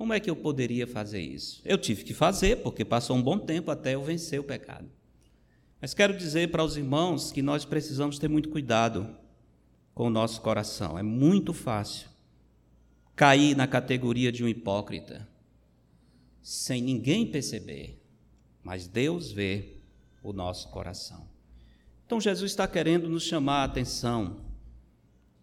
[0.01, 1.61] Como é que eu poderia fazer isso?
[1.63, 4.89] Eu tive que fazer, porque passou um bom tempo até eu vencer o pecado.
[5.79, 9.15] Mas quero dizer para os irmãos que nós precisamos ter muito cuidado
[9.93, 10.97] com o nosso coração.
[10.97, 12.09] É muito fácil
[13.15, 15.29] cair na categoria de um hipócrita,
[16.41, 18.01] sem ninguém perceber,
[18.63, 19.83] mas Deus vê
[20.23, 21.29] o nosso coração.
[22.07, 24.37] Então Jesus está querendo nos chamar a atenção.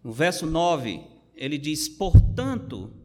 [0.03, 1.01] No verso 9,
[1.33, 2.99] ele diz: Portanto,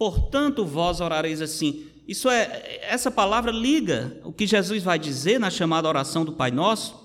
[0.00, 1.86] Portanto, vós orareis assim.
[2.08, 6.50] Isso é essa palavra liga o que Jesus vai dizer na chamada oração do Pai
[6.50, 6.98] Nosso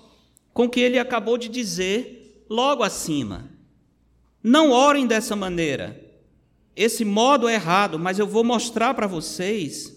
[0.54, 3.50] com o que ele acabou de dizer logo acima.
[4.42, 6.02] Não orem dessa maneira.
[6.74, 9.94] Esse modo é errado, mas eu vou mostrar para vocês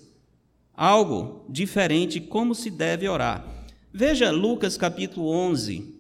[0.74, 3.48] algo diferente como se deve orar.
[3.94, 5.96] Veja Lucas capítulo 11.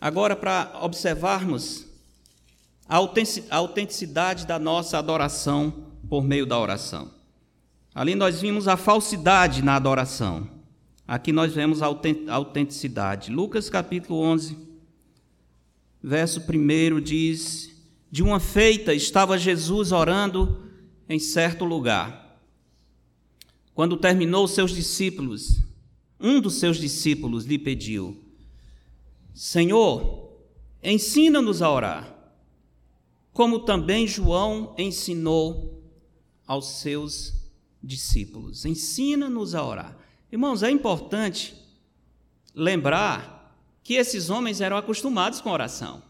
[0.00, 1.92] Agora para observarmos
[2.88, 2.96] a
[3.50, 7.10] autenticidade da nossa adoração por meio da oração.
[7.94, 10.48] Ali nós vimos a falsidade na adoração.
[11.06, 13.30] Aqui nós vemos a autenticidade.
[13.30, 14.56] Lucas capítulo 11,
[16.02, 17.70] verso 1 diz:
[18.10, 20.64] De uma feita estava Jesus orando
[21.08, 22.38] em certo lugar.
[23.74, 25.60] Quando terminou, seus discípulos,
[26.20, 28.22] um dos seus discípulos lhe pediu:
[29.32, 30.32] Senhor,
[30.82, 32.13] ensina-nos a orar
[33.34, 35.82] como também João ensinou
[36.46, 37.34] aos seus
[37.82, 38.64] discípulos.
[38.64, 39.98] Ensina-nos a orar.
[40.30, 41.52] Irmãos, é importante
[42.54, 46.00] lembrar que esses homens eram acostumados com oração.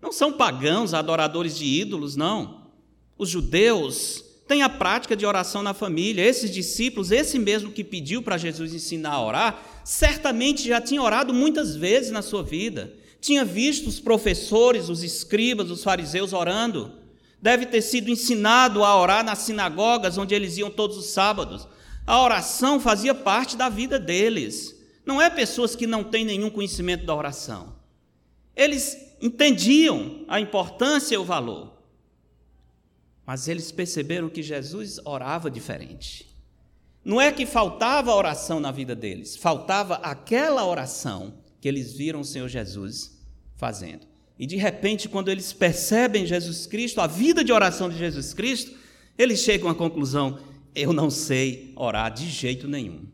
[0.00, 2.70] Não são pagãos, adoradores de ídolos, não.
[3.18, 6.24] Os judeus têm a prática de oração na família.
[6.24, 11.34] Esses discípulos, esse mesmo que pediu para Jesus ensinar a orar, certamente já tinha orado
[11.34, 16.92] muitas vezes na sua vida tinha visto os professores, os escribas, os fariseus orando.
[17.40, 21.66] Deve ter sido ensinado a orar nas sinagogas onde eles iam todos os sábados.
[22.06, 24.78] A oração fazia parte da vida deles.
[25.06, 27.74] Não é pessoas que não têm nenhum conhecimento da oração.
[28.54, 31.78] Eles entendiam a importância e o valor.
[33.24, 36.28] Mas eles perceberam que Jesus orava diferente.
[37.02, 42.24] Não é que faltava oração na vida deles, faltava aquela oração que eles viram o
[42.24, 43.13] Senhor Jesus
[43.64, 44.06] fazendo.
[44.38, 48.76] E de repente, quando eles percebem Jesus Cristo, a vida de oração de Jesus Cristo,
[49.16, 50.38] eles chegam à conclusão:
[50.74, 53.06] eu não sei orar de jeito nenhum.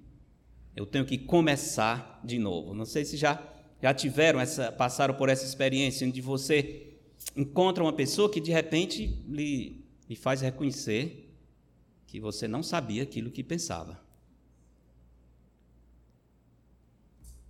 [0.75, 2.75] Eu tenho que começar de novo.
[2.75, 3.41] Não sei se já
[3.81, 6.97] já tiveram essa, passaram por essa experiência onde você
[7.35, 11.33] encontra uma pessoa que de repente lhe, lhe faz reconhecer
[12.07, 13.99] que você não sabia aquilo que pensava.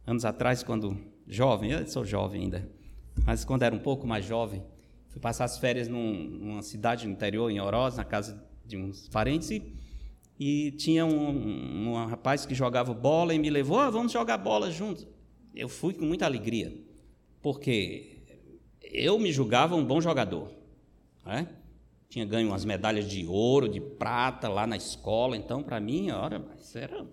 [0.06, 2.79] Anos atrás, quando jovem, eu sou jovem ainda,
[3.24, 4.62] mas quando era um pouco mais jovem,
[5.08, 9.08] fui passar as férias num, numa cidade no interior, em Oroz, na casa de uns
[9.08, 9.74] parentes, e,
[10.38, 14.70] e tinha um, um, rapaz que jogava bola e me levou, oh, vamos jogar bola
[14.70, 15.06] juntos.
[15.54, 16.72] Eu fui com muita alegria,
[17.42, 18.18] porque
[18.82, 20.52] eu me julgava um bom jogador.
[21.26, 21.48] Né?
[22.08, 26.38] Tinha ganho umas medalhas de ouro, de prata lá na escola, então para mim, olha,
[26.38, 27.06] mas era.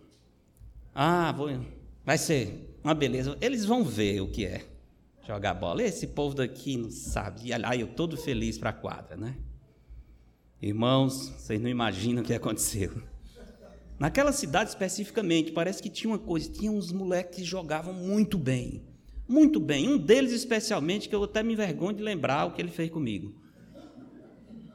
[0.94, 1.50] Ah, vou...
[2.06, 3.38] vai ser uma beleza.
[3.42, 4.77] Eles vão ver o que é
[5.28, 5.84] jogar bola.
[5.84, 7.50] Esse povo daqui não sabe.
[7.50, 9.36] E aí eu todo feliz para a quadra, né?
[10.62, 13.02] Irmãos, vocês não imaginam o que aconteceu.
[14.00, 18.84] Naquela cidade especificamente, parece que tinha uma coisa, tinha uns moleques que jogavam muito bem.
[19.28, 19.90] Muito bem.
[19.90, 23.36] Um deles especialmente, que eu até me envergonho de lembrar o que ele fez comigo.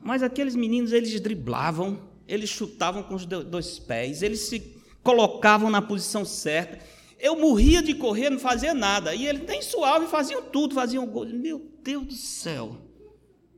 [0.02, 5.80] Mas aqueles meninos, eles driblavam, eles chutavam com os dois pés, eles se colocavam na
[5.80, 6.78] posição certa.
[7.22, 9.14] Eu morria de correr, não fazia nada.
[9.14, 11.24] E eles nem suave, faziam tudo, faziam gol.
[11.24, 12.76] Meu Deus do céu.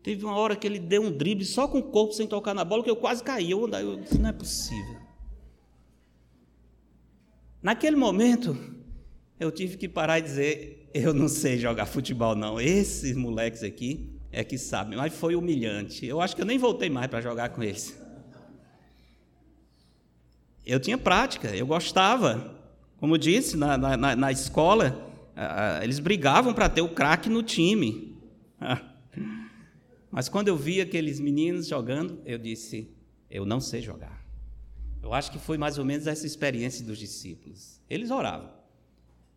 [0.02, 2.62] Teve uma hora que ele deu um drible só com o corpo sem tocar na
[2.62, 3.50] bola, que eu quase caí.
[3.50, 4.98] Eu, eu disse, não é possível.
[7.62, 8.54] Naquele momento,
[9.40, 12.60] eu tive que parar e dizer: eu não sei jogar futebol, não.
[12.60, 14.98] Esses moleques aqui é que sabem.
[14.98, 16.04] Mas foi humilhante.
[16.04, 17.98] Eu acho que eu nem voltei mais para jogar com eles.
[20.66, 22.62] Eu tinha prática, eu gostava.
[22.98, 25.10] Como disse, na, na, na escola,
[25.82, 28.16] eles brigavam para ter o craque no time.
[30.10, 32.88] Mas quando eu vi aqueles meninos jogando, eu disse:
[33.28, 34.24] eu não sei jogar.
[35.02, 37.80] Eu acho que foi mais ou menos essa experiência dos discípulos.
[37.90, 38.50] Eles oravam,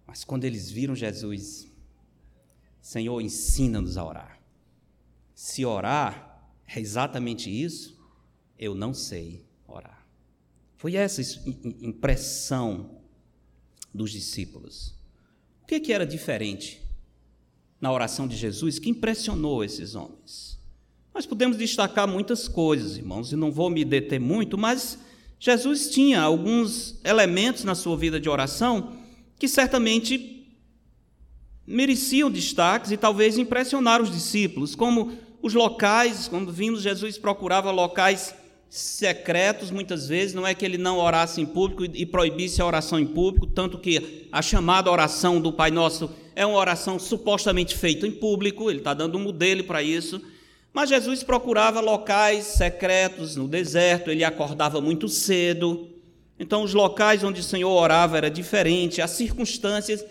[0.06, 1.68] mas quando eles viram Jesus,
[2.80, 4.40] Senhor, ensina-nos a orar.
[5.34, 8.00] Se orar é exatamente isso,
[8.58, 10.08] eu não sei orar.
[10.78, 11.22] Foi essa
[11.82, 12.97] impressão
[13.94, 14.94] dos discípulos.
[15.64, 16.82] O que, que era diferente
[17.80, 20.58] na oração de Jesus que impressionou esses homens?
[21.14, 25.00] Nós podemos destacar muitas coisas, irmãos, e não vou me deter muito, mas
[25.40, 28.96] Jesus tinha alguns elementos na sua vida de oração
[29.38, 30.48] que certamente
[31.66, 38.34] mereciam destaques e talvez impressionaram os discípulos, como os locais, quando vimos, Jesus procurava locais
[38.70, 43.00] secretos muitas vezes, não é que ele não orasse em público e proibisse a oração
[43.00, 48.06] em público, tanto que a chamada oração do Pai Nosso é uma oração supostamente feita
[48.06, 50.22] em público, ele está dando um modelo para isso.
[50.74, 55.88] Mas Jesus procurava locais secretos no deserto, ele acordava muito cedo.
[56.40, 60.06] Então, os locais onde o Senhor orava era diferente, as circunstâncias.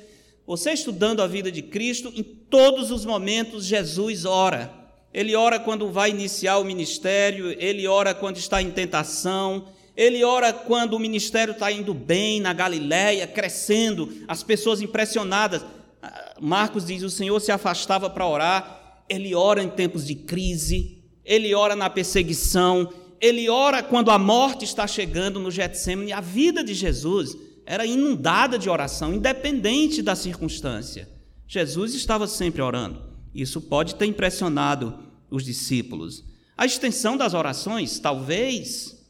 [0.44, 4.85] Você estudando a vida de Cristo, em todos os momentos Jesus ora.
[5.16, 10.52] Ele ora quando vai iniciar o ministério, ele ora quando está em tentação, ele ora
[10.52, 15.64] quando o ministério está indo bem na Galiléia, crescendo, as pessoas impressionadas.
[16.02, 18.76] Ah, Marcos diz: o Senhor se afastava para orar
[19.08, 24.64] ele ora em tempos de crise, ele ora na perseguição, ele ora quando a morte
[24.64, 26.12] está chegando no Getsemane.
[26.12, 31.08] A vida de Jesus era inundada de oração, independente da circunstância.
[31.46, 33.02] Jesus estava sempre orando.
[33.34, 36.24] Isso pode ter impressionado os discípulos.
[36.56, 39.04] A extensão das orações, talvez,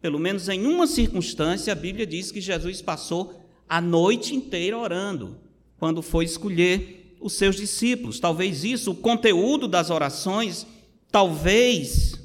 [0.00, 5.38] pelo menos em uma circunstância, a Bíblia diz que Jesus passou a noite inteira orando,
[5.78, 8.20] quando foi escolher os seus discípulos.
[8.20, 10.66] Talvez isso, o conteúdo das orações,
[11.10, 12.18] talvez.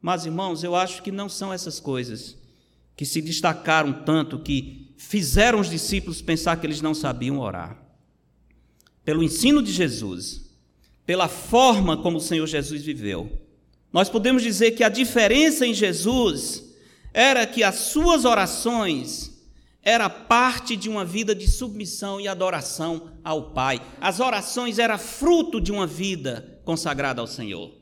[0.00, 2.36] Mas, irmãos, eu acho que não são essas coisas
[2.96, 7.76] que se destacaram tanto, que fizeram os discípulos pensar que eles não sabiam orar.
[9.04, 10.51] Pelo ensino de Jesus,
[11.04, 13.30] pela forma como o Senhor Jesus viveu,
[13.92, 16.64] nós podemos dizer que a diferença em Jesus
[17.12, 19.32] era que as suas orações
[19.82, 23.80] era parte de uma vida de submissão e adoração ao Pai.
[24.00, 27.81] As orações eram fruto de uma vida consagrada ao Senhor.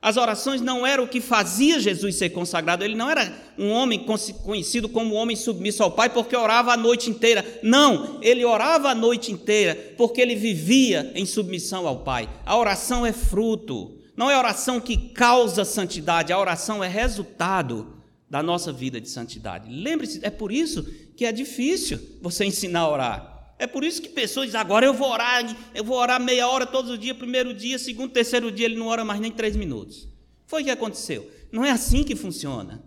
[0.00, 2.84] As orações não eram o que fazia Jesus ser consagrado.
[2.84, 4.06] Ele não era um homem
[4.44, 7.44] conhecido como homem submisso ao Pai porque orava a noite inteira.
[7.62, 12.28] Não, ele orava a noite inteira porque ele vivia em submissão ao Pai.
[12.46, 17.94] A oração é fruto, não é oração que causa santidade, a oração é resultado
[18.30, 19.68] da nossa vida de santidade.
[19.68, 20.84] Lembre-se, é por isso
[21.16, 23.37] que é difícil você ensinar a orar.
[23.58, 25.44] É por isso que pessoas dizem, agora eu vou orar,
[25.74, 28.86] eu vou orar meia hora todos os dias, primeiro dia, segundo, terceiro dia, ele não
[28.86, 30.08] ora mais nem três minutos.
[30.46, 31.28] Foi o que aconteceu.
[31.50, 32.82] Não é assim que funciona.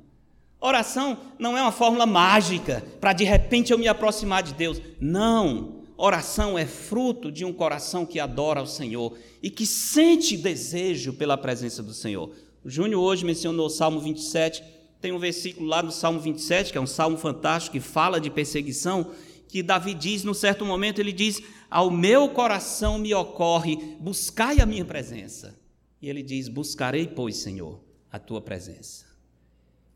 [0.59, 4.82] Oração não é uma fórmula mágica para de repente eu me aproximar de Deus.
[4.99, 5.82] Não.
[5.97, 11.38] Oração é fruto de um coração que adora ao Senhor e que sente desejo pela
[11.38, 12.32] presença do Senhor.
[12.63, 14.63] O Júnior hoje mencionou o Salmo 27
[15.01, 18.30] tem um versículo lá no Salmo 27, que é um salmo fantástico, que fala de
[18.30, 19.07] perseguição,
[19.52, 24.66] que Davi diz, num certo momento, ele diz: Ao meu coração me ocorre, buscai a
[24.66, 25.60] minha presença.
[26.02, 29.06] E ele diz: Buscarei, pois, Senhor, a tua presença.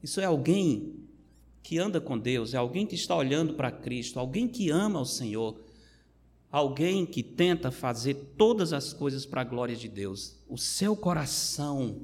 [0.03, 0.93] Isso é alguém
[1.63, 5.05] que anda com Deus, é alguém que está olhando para Cristo, alguém que ama o
[5.05, 5.57] Senhor,
[6.51, 10.35] alguém que tenta fazer todas as coisas para a glória de Deus.
[10.49, 12.01] O seu coração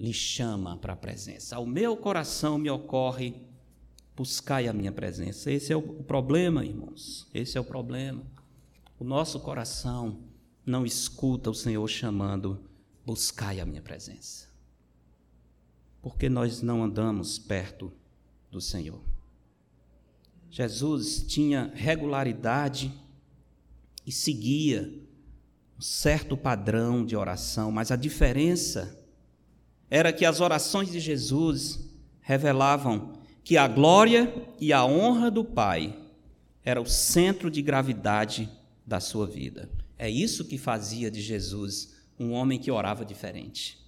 [0.00, 1.54] lhe chama para a presença.
[1.54, 3.36] Ao meu coração me ocorre
[4.16, 5.50] buscai a minha presença.
[5.50, 7.26] Esse é o problema, irmãos.
[7.32, 8.22] Esse é o problema.
[8.98, 10.20] O nosso coração
[10.64, 12.60] não escuta o Senhor chamando:
[13.04, 14.48] buscai a minha presença.
[16.00, 17.92] Porque nós não andamos perto
[18.50, 19.00] do Senhor.
[20.50, 22.92] Jesus tinha regularidade
[24.06, 24.92] e seguia
[25.78, 28.98] um certo padrão de oração, mas a diferença
[29.88, 31.88] era que as orações de Jesus
[32.20, 35.96] revelavam que a glória e a honra do Pai
[36.64, 38.48] era o centro de gravidade
[38.86, 39.68] da sua vida.
[39.98, 43.78] É isso que fazia de Jesus um homem que orava diferente.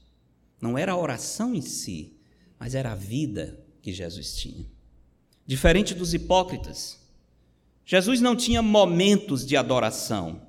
[0.60, 2.16] Não era a oração em si,
[2.58, 4.66] mas era a vida que Jesus tinha.
[5.46, 6.98] Diferente dos hipócritas,
[7.84, 10.42] Jesus não tinha momentos de adoração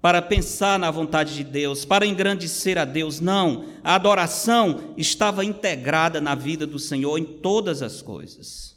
[0.00, 3.20] para pensar na vontade de Deus, para engrandecer a Deus.
[3.20, 8.76] Não, a adoração estava integrada na vida do Senhor em todas as coisas.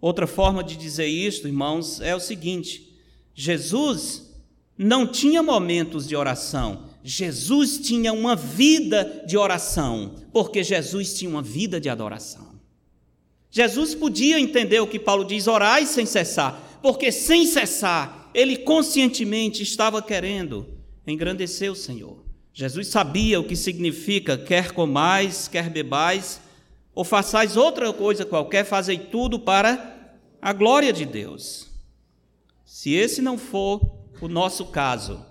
[0.00, 2.94] Outra forma de dizer isto, irmãos, é o seguinte:
[3.34, 4.30] Jesus
[4.76, 11.42] não tinha momentos de oração, Jesus tinha uma vida de oração, porque Jesus tinha uma
[11.42, 12.50] vida de adoração.
[13.50, 19.62] Jesus podia entender o que Paulo diz: orai sem cessar, porque sem cessar ele conscientemente
[19.62, 20.66] estava querendo
[21.06, 22.24] engrandecer o Senhor.
[22.52, 26.40] Jesus sabia o que significa quer comais, quer bebais,
[26.94, 31.68] ou façais outra coisa qualquer, fazei tudo para a glória de Deus.
[32.64, 33.80] Se esse não for
[34.20, 35.24] o nosso caso,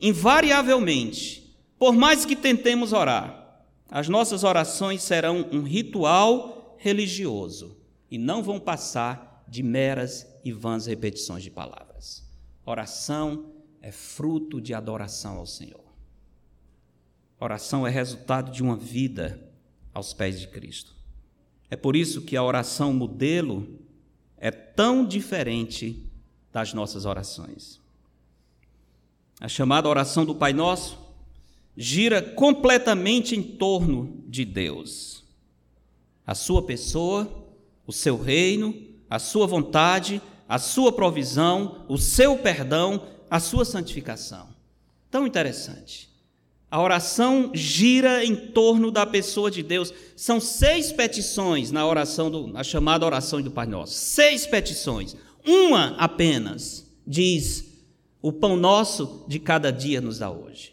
[0.00, 7.76] invariavelmente, por mais que tentemos orar, as nossas orações serão um ritual religioso
[8.10, 11.89] e não vão passar de meras e vãs repetições de palavras.
[12.64, 15.84] Oração é fruto de adoração ao Senhor.
[17.38, 19.40] Oração é resultado de uma vida
[19.94, 20.94] aos pés de Cristo.
[21.70, 23.78] É por isso que a oração modelo
[24.36, 26.06] é tão diferente
[26.52, 27.80] das nossas orações.
[29.40, 30.98] A chamada oração do Pai Nosso
[31.76, 35.24] gira completamente em torno de Deus.
[36.26, 37.46] A sua pessoa,
[37.86, 38.74] o seu reino,
[39.08, 44.48] a sua vontade, a sua provisão, o seu perdão, a sua santificação.
[45.08, 46.10] Tão interessante.
[46.68, 49.94] A oração gira em torno da pessoa de Deus.
[50.16, 53.94] São seis petições na oração do, na chamada oração do Pai Nosso.
[53.94, 55.14] Seis petições.
[55.46, 57.64] Uma apenas diz:
[58.20, 60.72] O pão nosso de cada dia nos dá hoje.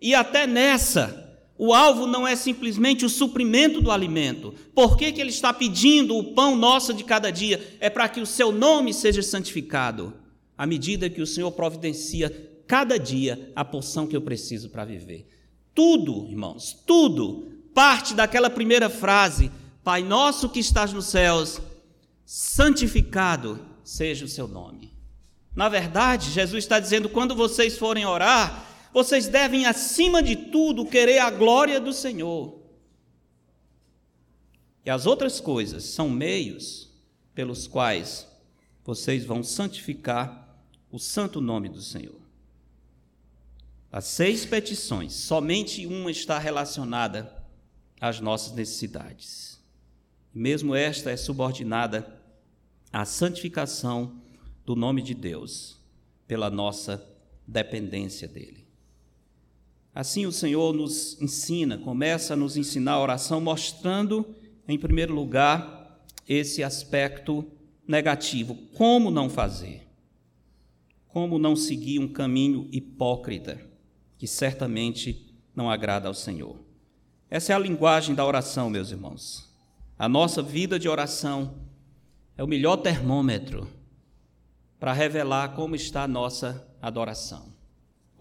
[0.00, 4.54] E até nessa, o alvo não é simplesmente o suprimento do alimento.
[4.74, 7.76] Por que, que ele está pedindo o pão nosso de cada dia?
[7.78, 10.14] É para que o seu nome seja santificado,
[10.56, 15.28] à medida que o Senhor providencia cada dia a porção que eu preciso para viver.
[15.74, 19.50] Tudo, irmãos, tudo parte daquela primeira frase:
[19.84, 21.60] Pai nosso que estás nos céus,
[22.24, 24.92] santificado seja o seu nome.
[25.54, 31.18] Na verdade, Jesus está dizendo: quando vocês forem orar, vocês devem, acima de tudo, querer
[31.18, 32.60] a glória do Senhor.
[34.84, 36.90] E as outras coisas são meios
[37.34, 38.26] pelos quais
[38.84, 40.58] vocês vão santificar
[40.90, 42.20] o santo nome do Senhor.
[43.90, 47.32] As seis petições, somente uma está relacionada
[48.00, 49.60] às nossas necessidades.
[50.34, 52.20] Mesmo esta é subordinada
[52.92, 54.20] à santificação
[54.64, 55.78] do nome de Deus
[56.26, 57.06] pela nossa
[57.46, 58.61] dependência dele.
[59.94, 64.34] Assim o Senhor nos ensina, começa a nos ensinar a oração, mostrando,
[64.66, 67.44] em primeiro lugar, esse aspecto
[67.86, 68.54] negativo.
[68.74, 69.86] Como não fazer?
[71.08, 73.60] Como não seguir um caminho hipócrita,
[74.16, 76.56] que certamente não agrada ao Senhor?
[77.28, 79.50] Essa é a linguagem da oração, meus irmãos.
[79.98, 81.54] A nossa vida de oração
[82.36, 83.68] é o melhor termômetro
[84.80, 87.52] para revelar como está a nossa adoração.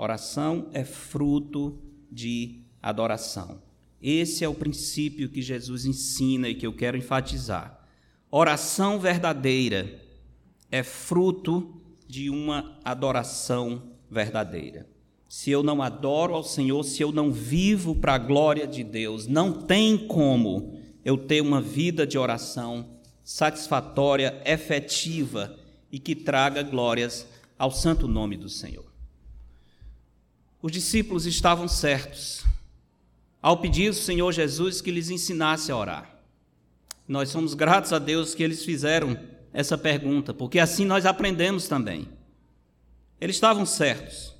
[0.01, 1.77] Oração é fruto
[2.11, 3.61] de adoração.
[4.01, 7.87] Esse é o princípio que Jesus ensina e que eu quero enfatizar.
[8.31, 10.01] Oração verdadeira
[10.71, 14.89] é fruto de uma adoração verdadeira.
[15.29, 19.27] Se eu não adoro ao Senhor, se eu não vivo para a glória de Deus,
[19.27, 22.89] não tem como eu ter uma vida de oração
[23.23, 25.55] satisfatória, efetiva
[25.91, 28.90] e que traga glórias ao santo nome do Senhor.
[30.61, 32.43] Os discípulos estavam certos
[33.41, 36.21] ao pedir ao Senhor Jesus que lhes ensinasse a orar.
[37.07, 39.19] Nós somos gratos a Deus que eles fizeram
[39.51, 42.07] essa pergunta, porque assim nós aprendemos também.
[43.19, 44.35] Eles estavam certos.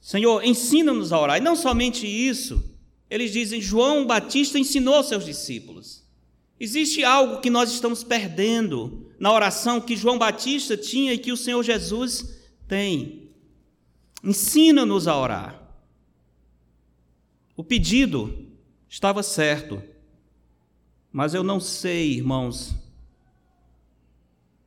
[0.00, 1.38] Senhor, ensina-nos a orar.
[1.38, 2.62] E não somente isso,
[3.10, 6.02] eles dizem: João Batista ensinou seus discípulos.
[6.58, 11.36] Existe algo que nós estamos perdendo na oração que João Batista tinha e que o
[11.36, 12.38] Senhor Jesus
[12.68, 13.19] tem.
[14.22, 15.60] Ensina-nos a orar.
[17.56, 18.48] O pedido
[18.88, 19.82] estava certo,
[21.12, 22.74] mas eu não sei, irmãos,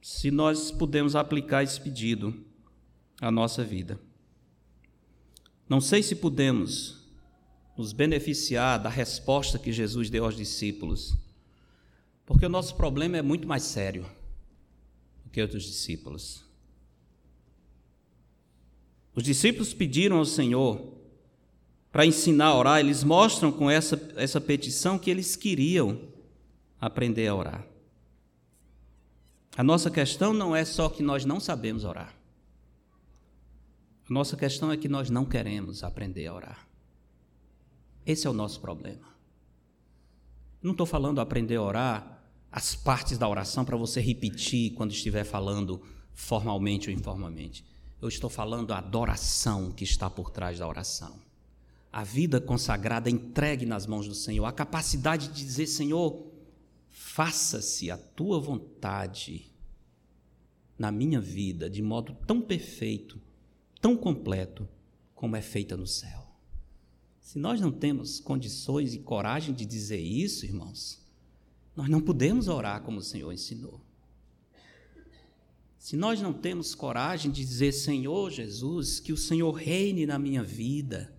[0.01, 2.45] se nós podemos aplicar esse pedido
[3.21, 3.99] à nossa vida.
[5.67, 7.03] Não sei se podemos
[7.77, 11.17] nos beneficiar da resposta que Jesus deu aos discípulos,
[12.25, 14.05] porque o nosso problema é muito mais sério
[15.23, 16.42] do que outros discípulos.
[19.15, 20.93] Os discípulos pediram ao Senhor
[21.91, 26.01] para ensinar a orar, eles mostram com essa, essa petição que eles queriam
[26.81, 27.67] aprender a orar.
[29.55, 32.15] A nossa questão não é só que nós não sabemos orar.
[34.09, 36.67] A nossa questão é que nós não queremos aprender a orar.
[38.03, 39.07] Esse é o nosso problema.
[40.61, 45.23] Não estou falando aprender a orar as partes da oração para você repetir quando estiver
[45.23, 45.79] falando
[46.13, 47.63] formalmente ou informalmente.
[48.03, 51.21] Eu estou falando a adoração que está por trás da oração.
[51.89, 56.27] A vida consagrada entregue nas mãos do Senhor, a capacidade de dizer: Senhor,
[56.89, 59.49] faça-se a tua vontade
[60.77, 63.21] na minha vida de modo tão perfeito,
[63.79, 64.67] tão completo,
[65.15, 66.27] como é feita no céu.
[67.21, 71.01] Se nós não temos condições e coragem de dizer isso, irmãos,
[71.73, 73.79] nós não podemos orar como o Senhor ensinou.
[75.83, 80.41] Se nós não temos coragem de dizer, Senhor Jesus, que o Senhor reine na minha
[80.41, 81.13] vida,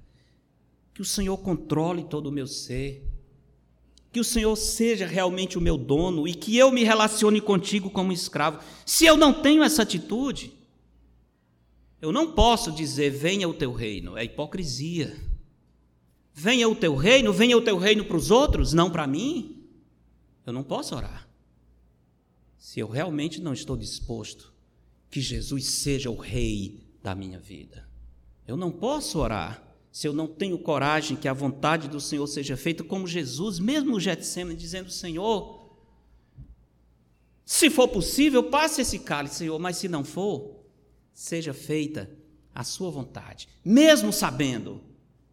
[0.94, 3.06] que o Senhor controle todo o meu ser,
[4.10, 8.10] que o Senhor seja realmente o meu dono e que eu me relacione contigo como
[8.10, 8.58] escravo.
[8.86, 10.50] Se eu não tenho essa atitude,
[12.00, 15.14] eu não posso dizer: venha o teu reino, é hipocrisia.
[16.32, 19.62] Venha o teu reino, venha o teu reino para os outros, não para mim.
[20.46, 21.28] Eu não posso orar.
[22.56, 24.53] Se eu realmente não estou disposto
[25.14, 27.88] que Jesus seja o rei da minha vida,
[28.48, 29.62] eu não posso orar
[29.92, 33.92] se eu não tenho coragem que a vontade do Senhor seja feita, como Jesus, mesmo
[33.92, 35.70] no Getsemane, dizendo: Senhor,
[37.46, 40.64] se for possível, passe esse cálice, Senhor, mas se não for,
[41.12, 42.10] seja feita
[42.52, 44.82] a sua vontade, mesmo sabendo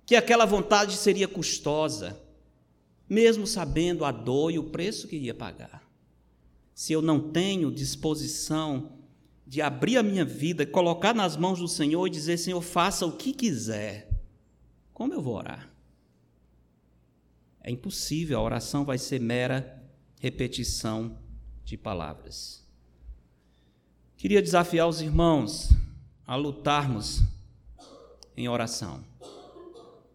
[0.06, 2.22] que aquela vontade seria custosa,
[3.10, 5.82] mesmo sabendo a dor e o preço que iria pagar.
[6.72, 9.01] Se eu não tenho disposição
[9.52, 13.12] de abrir a minha vida, colocar nas mãos do Senhor e dizer: Senhor, faça o
[13.12, 14.10] que quiser
[14.93, 15.70] como eu vou orar?
[17.60, 19.84] É impossível, a oração vai ser mera
[20.22, 21.18] repetição
[21.66, 22.66] de palavras.
[24.16, 25.70] Queria desafiar os irmãos
[26.26, 27.22] a lutarmos
[28.38, 29.04] em oração.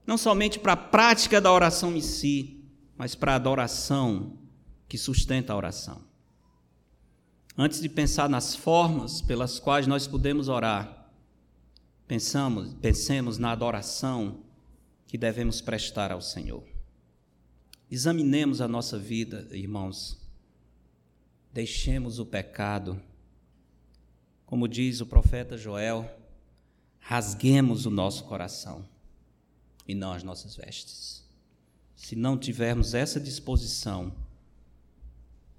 [0.06, 2.64] Não somente para a prática da oração em si,
[2.96, 4.38] mas para a adoração
[4.88, 6.05] que sustenta a oração.
[7.58, 11.10] Antes de pensar nas formas pelas quais nós podemos orar,
[12.06, 14.40] pensamos, pensemos na adoração
[15.06, 16.62] que devemos prestar ao Senhor.
[17.90, 20.18] Examinemos a nossa vida, irmãos.
[21.50, 23.00] Deixemos o pecado.
[24.44, 26.10] Como diz o profeta Joel,
[26.98, 28.86] rasguemos o nosso coração
[29.88, 31.24] e não as nossas vestes.
[31.94, 34.12] Se não tivermos essa disposição,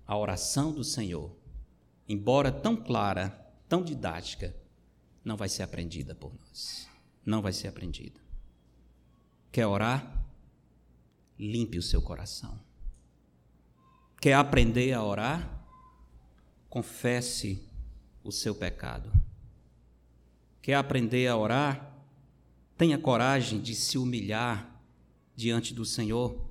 [0.06, 1.32] a oração do Senhor,
[2.08, 3.30] embora tão clara,
[3.68, 4.56] tão didática,
[5.24, 6.88] não vai ser aprendida por nós.
[7.26, 8.20] Não vai ser aprendida.
[9.52, 10.26] Quer orar?
[11.38, 12.60] Limpe o seu coração.
[14.22, 15.66] Quer aprender a orar?
[16.70, 17.68] Confesse
[18.24, 19.12] o seu pecado.
[20.62, 21.94] Quer aprender a orar?
[22.78, 24.82] Tenha coragem de se humilhar
[25.36, 26.47] diante do Senhor.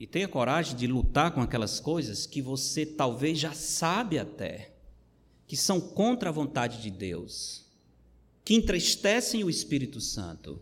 [0.00, 4.72] E tenha coragem de lutar com aquelas coisas que você talvez já sabe até,
[5.46, 7.66] que são contra a vontade de Deus,
[8.44, 10.60] que entristecem o Espírito Santo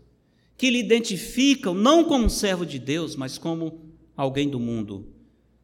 [0.59, 3.79] que lhe identificam não como um servo de Deus, mas como
[4.13, 5.07] alguém do mundo.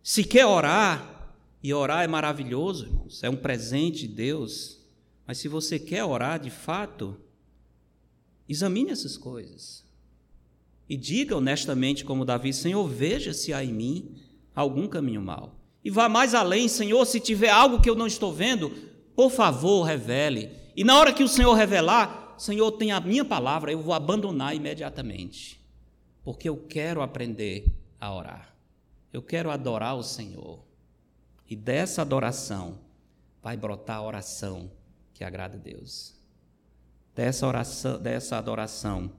[0.01, 4.79] Se quer orar, e orar é maravilhoso, irmãos, é um presente de Deus,
[5.27, 7.19] mas se você quer orar de fato,
[8.47, 9.83] examine essas coisas.
[10.87, 14.15] E diga honestamente, como Davi: Senhor, veja se há em mim
[14.55, 15.55] algum caminho mau.
[15.83, 18.71] E vá mais além, Senhor, se tiver algo que eu não estou vendo,
[19.15, 20.49] por favor, revele.
[20.75, 24.55] E na hora que o Senhor revelar, Senhor, tem a minha palavra, eu vou abandonar
[24.55, 25.59] imediatamente,
[26.23, 28.55] porque eu quero aprender a orar.
[29.13, 30.59] Eu quero adorar o Senhor.
[31.49, 32.79] E dessa adoração
[33.41, 34.71] vai brotar a oração
[35.13, 36.15] que agrada a Deus.
[37.13, 39.11] Dessa oração, dessa adoração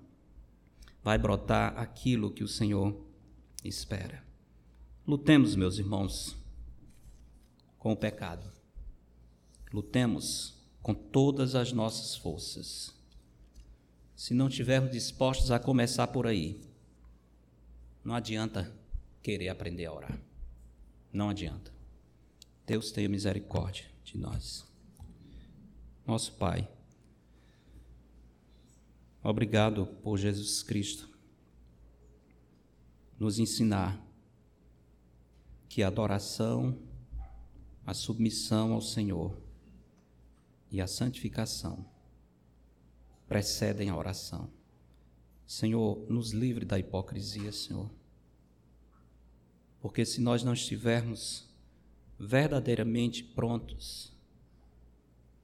[1.07, 3.01] vai brotar aquilo que o Senhor
[3.63, 4.25] espera.
[5.07, 6.35] Lutemos, meus irmãos,
[7.79, 8.51] com o pecado.
[9.73, 10.53] Lutemos
[10.83, 12.93] com todas as nossas forças.
[14.17, 16.61] Se não estivermos dispostos a começar por aí,
[18.05, 18.75] não adianta
[19.23, 20.21] querer aprender a orar.
[21.13, 21.73] Não adianta.
[22.67, 24.67] Deus tenha misericórdia de nós.
[26.05, 26.69] Nosso Pai,
[29.29, 31.11] obrigado por Jesus Cristo
[33.19, 34.01] nos ensinar
[35.69, 36.79] que a adoração,
[37.85, 39.37] a submissão ao Senhor
[40.71, 41.85] e a santificação
[43.27, 44.49] precedem a oração.
[45.45, 47.91] Senhor, nos livre da hipocrisia, Senhor.
[49.81, 51.49] Porque se nós não estivermos
[52.17, 54.13] verdadeiramente prontos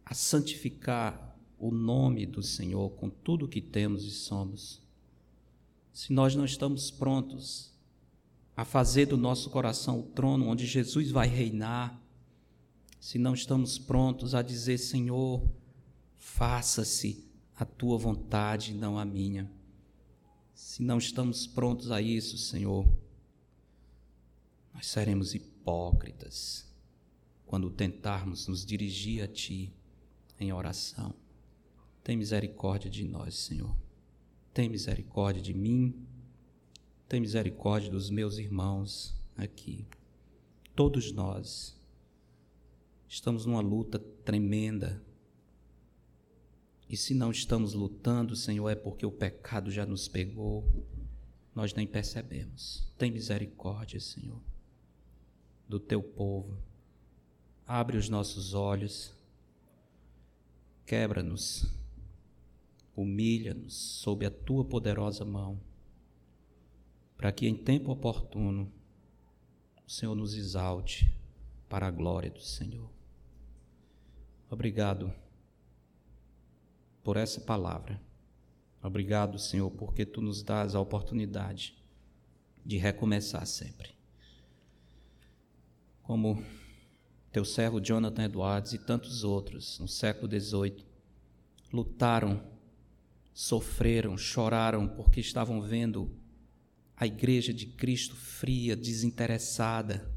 [0.05, 1.32] a santificar
[1.63, 4.83] o nome do Senhor com tudo que temos e somos,
[5.93, 7.73] se nós não estamos prontos
[8.57, 12.03] a fazer do nosso coração o trono onde Jesus vai reinar,
[12.99, 15.41] se não estamos prontos a dizer, Senhor,
[16.19, 19.49] faça-se a tua vontade, não a minha.
[20.53, 22.85] Se não estamos prontos a isso, Senhor,
[24.75, 26.67] nós seremos hipócritas
[27.47, 29.73] quando tentarmos nos dirigir a Ti
[30.41, 31.22] em oração.
[32.03, 33.77] Tem misericórdia de nós, Senhor.
[34.53, 36.07] Tem misericórdia de mim.
[37.09, 39.87] Tem misericórdia dos meus irmãos aqui.
[40.75, 41.77] Todos nós
[43.09, 45.03] estamos numa luta tremenda.
[46.89, 50.65] E se não estamos lutando, Senhor, é porque o pecado já nos pegou,
[51.55, 52.91] nós nem percebemos.
[52.99, 54.43] Tem misericórdia, Senhor,
[55.69, 56.59] do teu povo.
[57.67, 59.15] Abre os nossos olhos,
[60.85, 61.73] quebra-nos,
[62.97, 65.61] humilha-nos sob a tua poderosa mão,
[67.17, 68.71] para que em tempo oportuno
[69.87, 71.13] o Senhor nos exalte
[71.69, 72.91] para a glória do Senhor.
[74.51, 75.13] Obrigado
[77.03, 78.01] por essa palavra.
[78.83, 81.75] Obrigado, Senhor, porque tu nos dás a oportunidade
[82.65, 83.95] de recomeçar sempre.
[86.03, 86.45] Como
[87.31, 90.85] teu servo Jonathan Edwards e tantos outros no século XVIII
[91.73, 92.43] lutaram,
[93.33, 96.11] sofreram, choraram porque estavam vendo
[96.97, 100.09] a igreja de Cristo fria, desinteressada,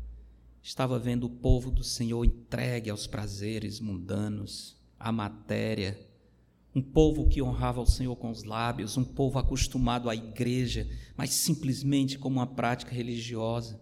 [0.62, 6.00] estava vendo o povo do Senhor entregue aos prazeres mundanos, à matéria,
[6.76, 11.30] um povo que honrava o Senhor com os lábios, um povo acostumado à igreja, mas
[11.32, 13.82] simplesmente como uma prática religiosa.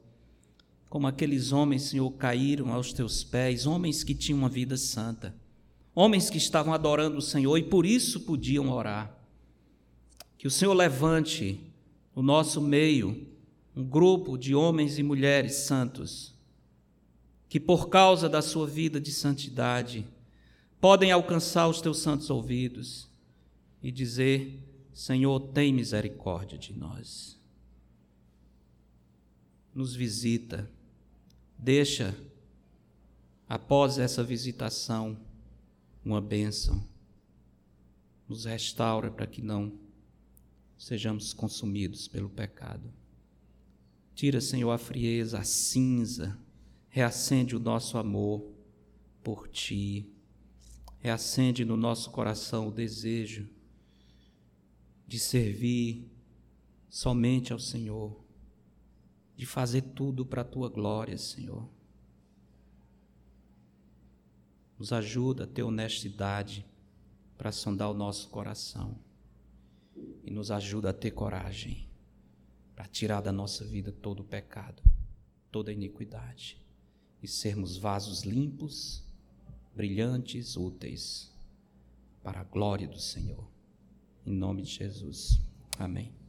[0.90, 5.36] Como aqueles homens, Senhor, caíram aos teus pés, homens que tinham uma vida santa,
[5.96, 9.23] homens que estavam adorando o Senhor e por isso podiam orar.
[10.44, 11.58] Que o Senhor levante
[12.14, 13.26] no nosso meio
[13.74, 16.36] um grupo de homens e mulheres santos,
[17.48, 20.06] que por causa da sua vida de santidade,
[20.82, 23.10] podem alcançar os teus santos ouvidos
[23.82, 24.62] e dizer:
[24.94, 27.40] Senhor, tem misericórdia de nós.
[29.74, 30.70] Nos visita
[31.58, 32.14] Deixa,
[33.48, 35.18] após essa visitação,
[36.04, 36.84] uma bênção.
[38.28, 39.82] Nos restaura para que não
[40.84, 42.94] sejamos consumidos pelo pecado.
[44.14, 46.38] Tira, Senhor, a frieza, a cinza,
[46.90, 48.52] reacende o nosso amor
[49.24, 50.06] por Ti,
[51.00, 53.48] reacende no nosso coração o desejo
[55.08, 56.12] de servir
[56.90, 58.22] somente ao Senhor
[59.38, 61.68] de fazer tudo para a tua glória, Senhor.
[64.78, 66.66] Nos ajuda a ter honestidade
[67.38, 69.00] para sondar o nosso coração
[70.24, 71.88] e nos ajuda a ter coragem
[72.76, 74.82] para tirar da nossa vida todo o pecado,
[75.52, 76.60] toda a iniquidade
[77.22, 79.04] e sermos vasos limpos,
[79.76, 81.32] brilhantes, úteis
[82.24, 83.48] para a glória do Senhor.
[84.26, 85.40] Em nome de Jesus.
[85.78, 86.23] Amém.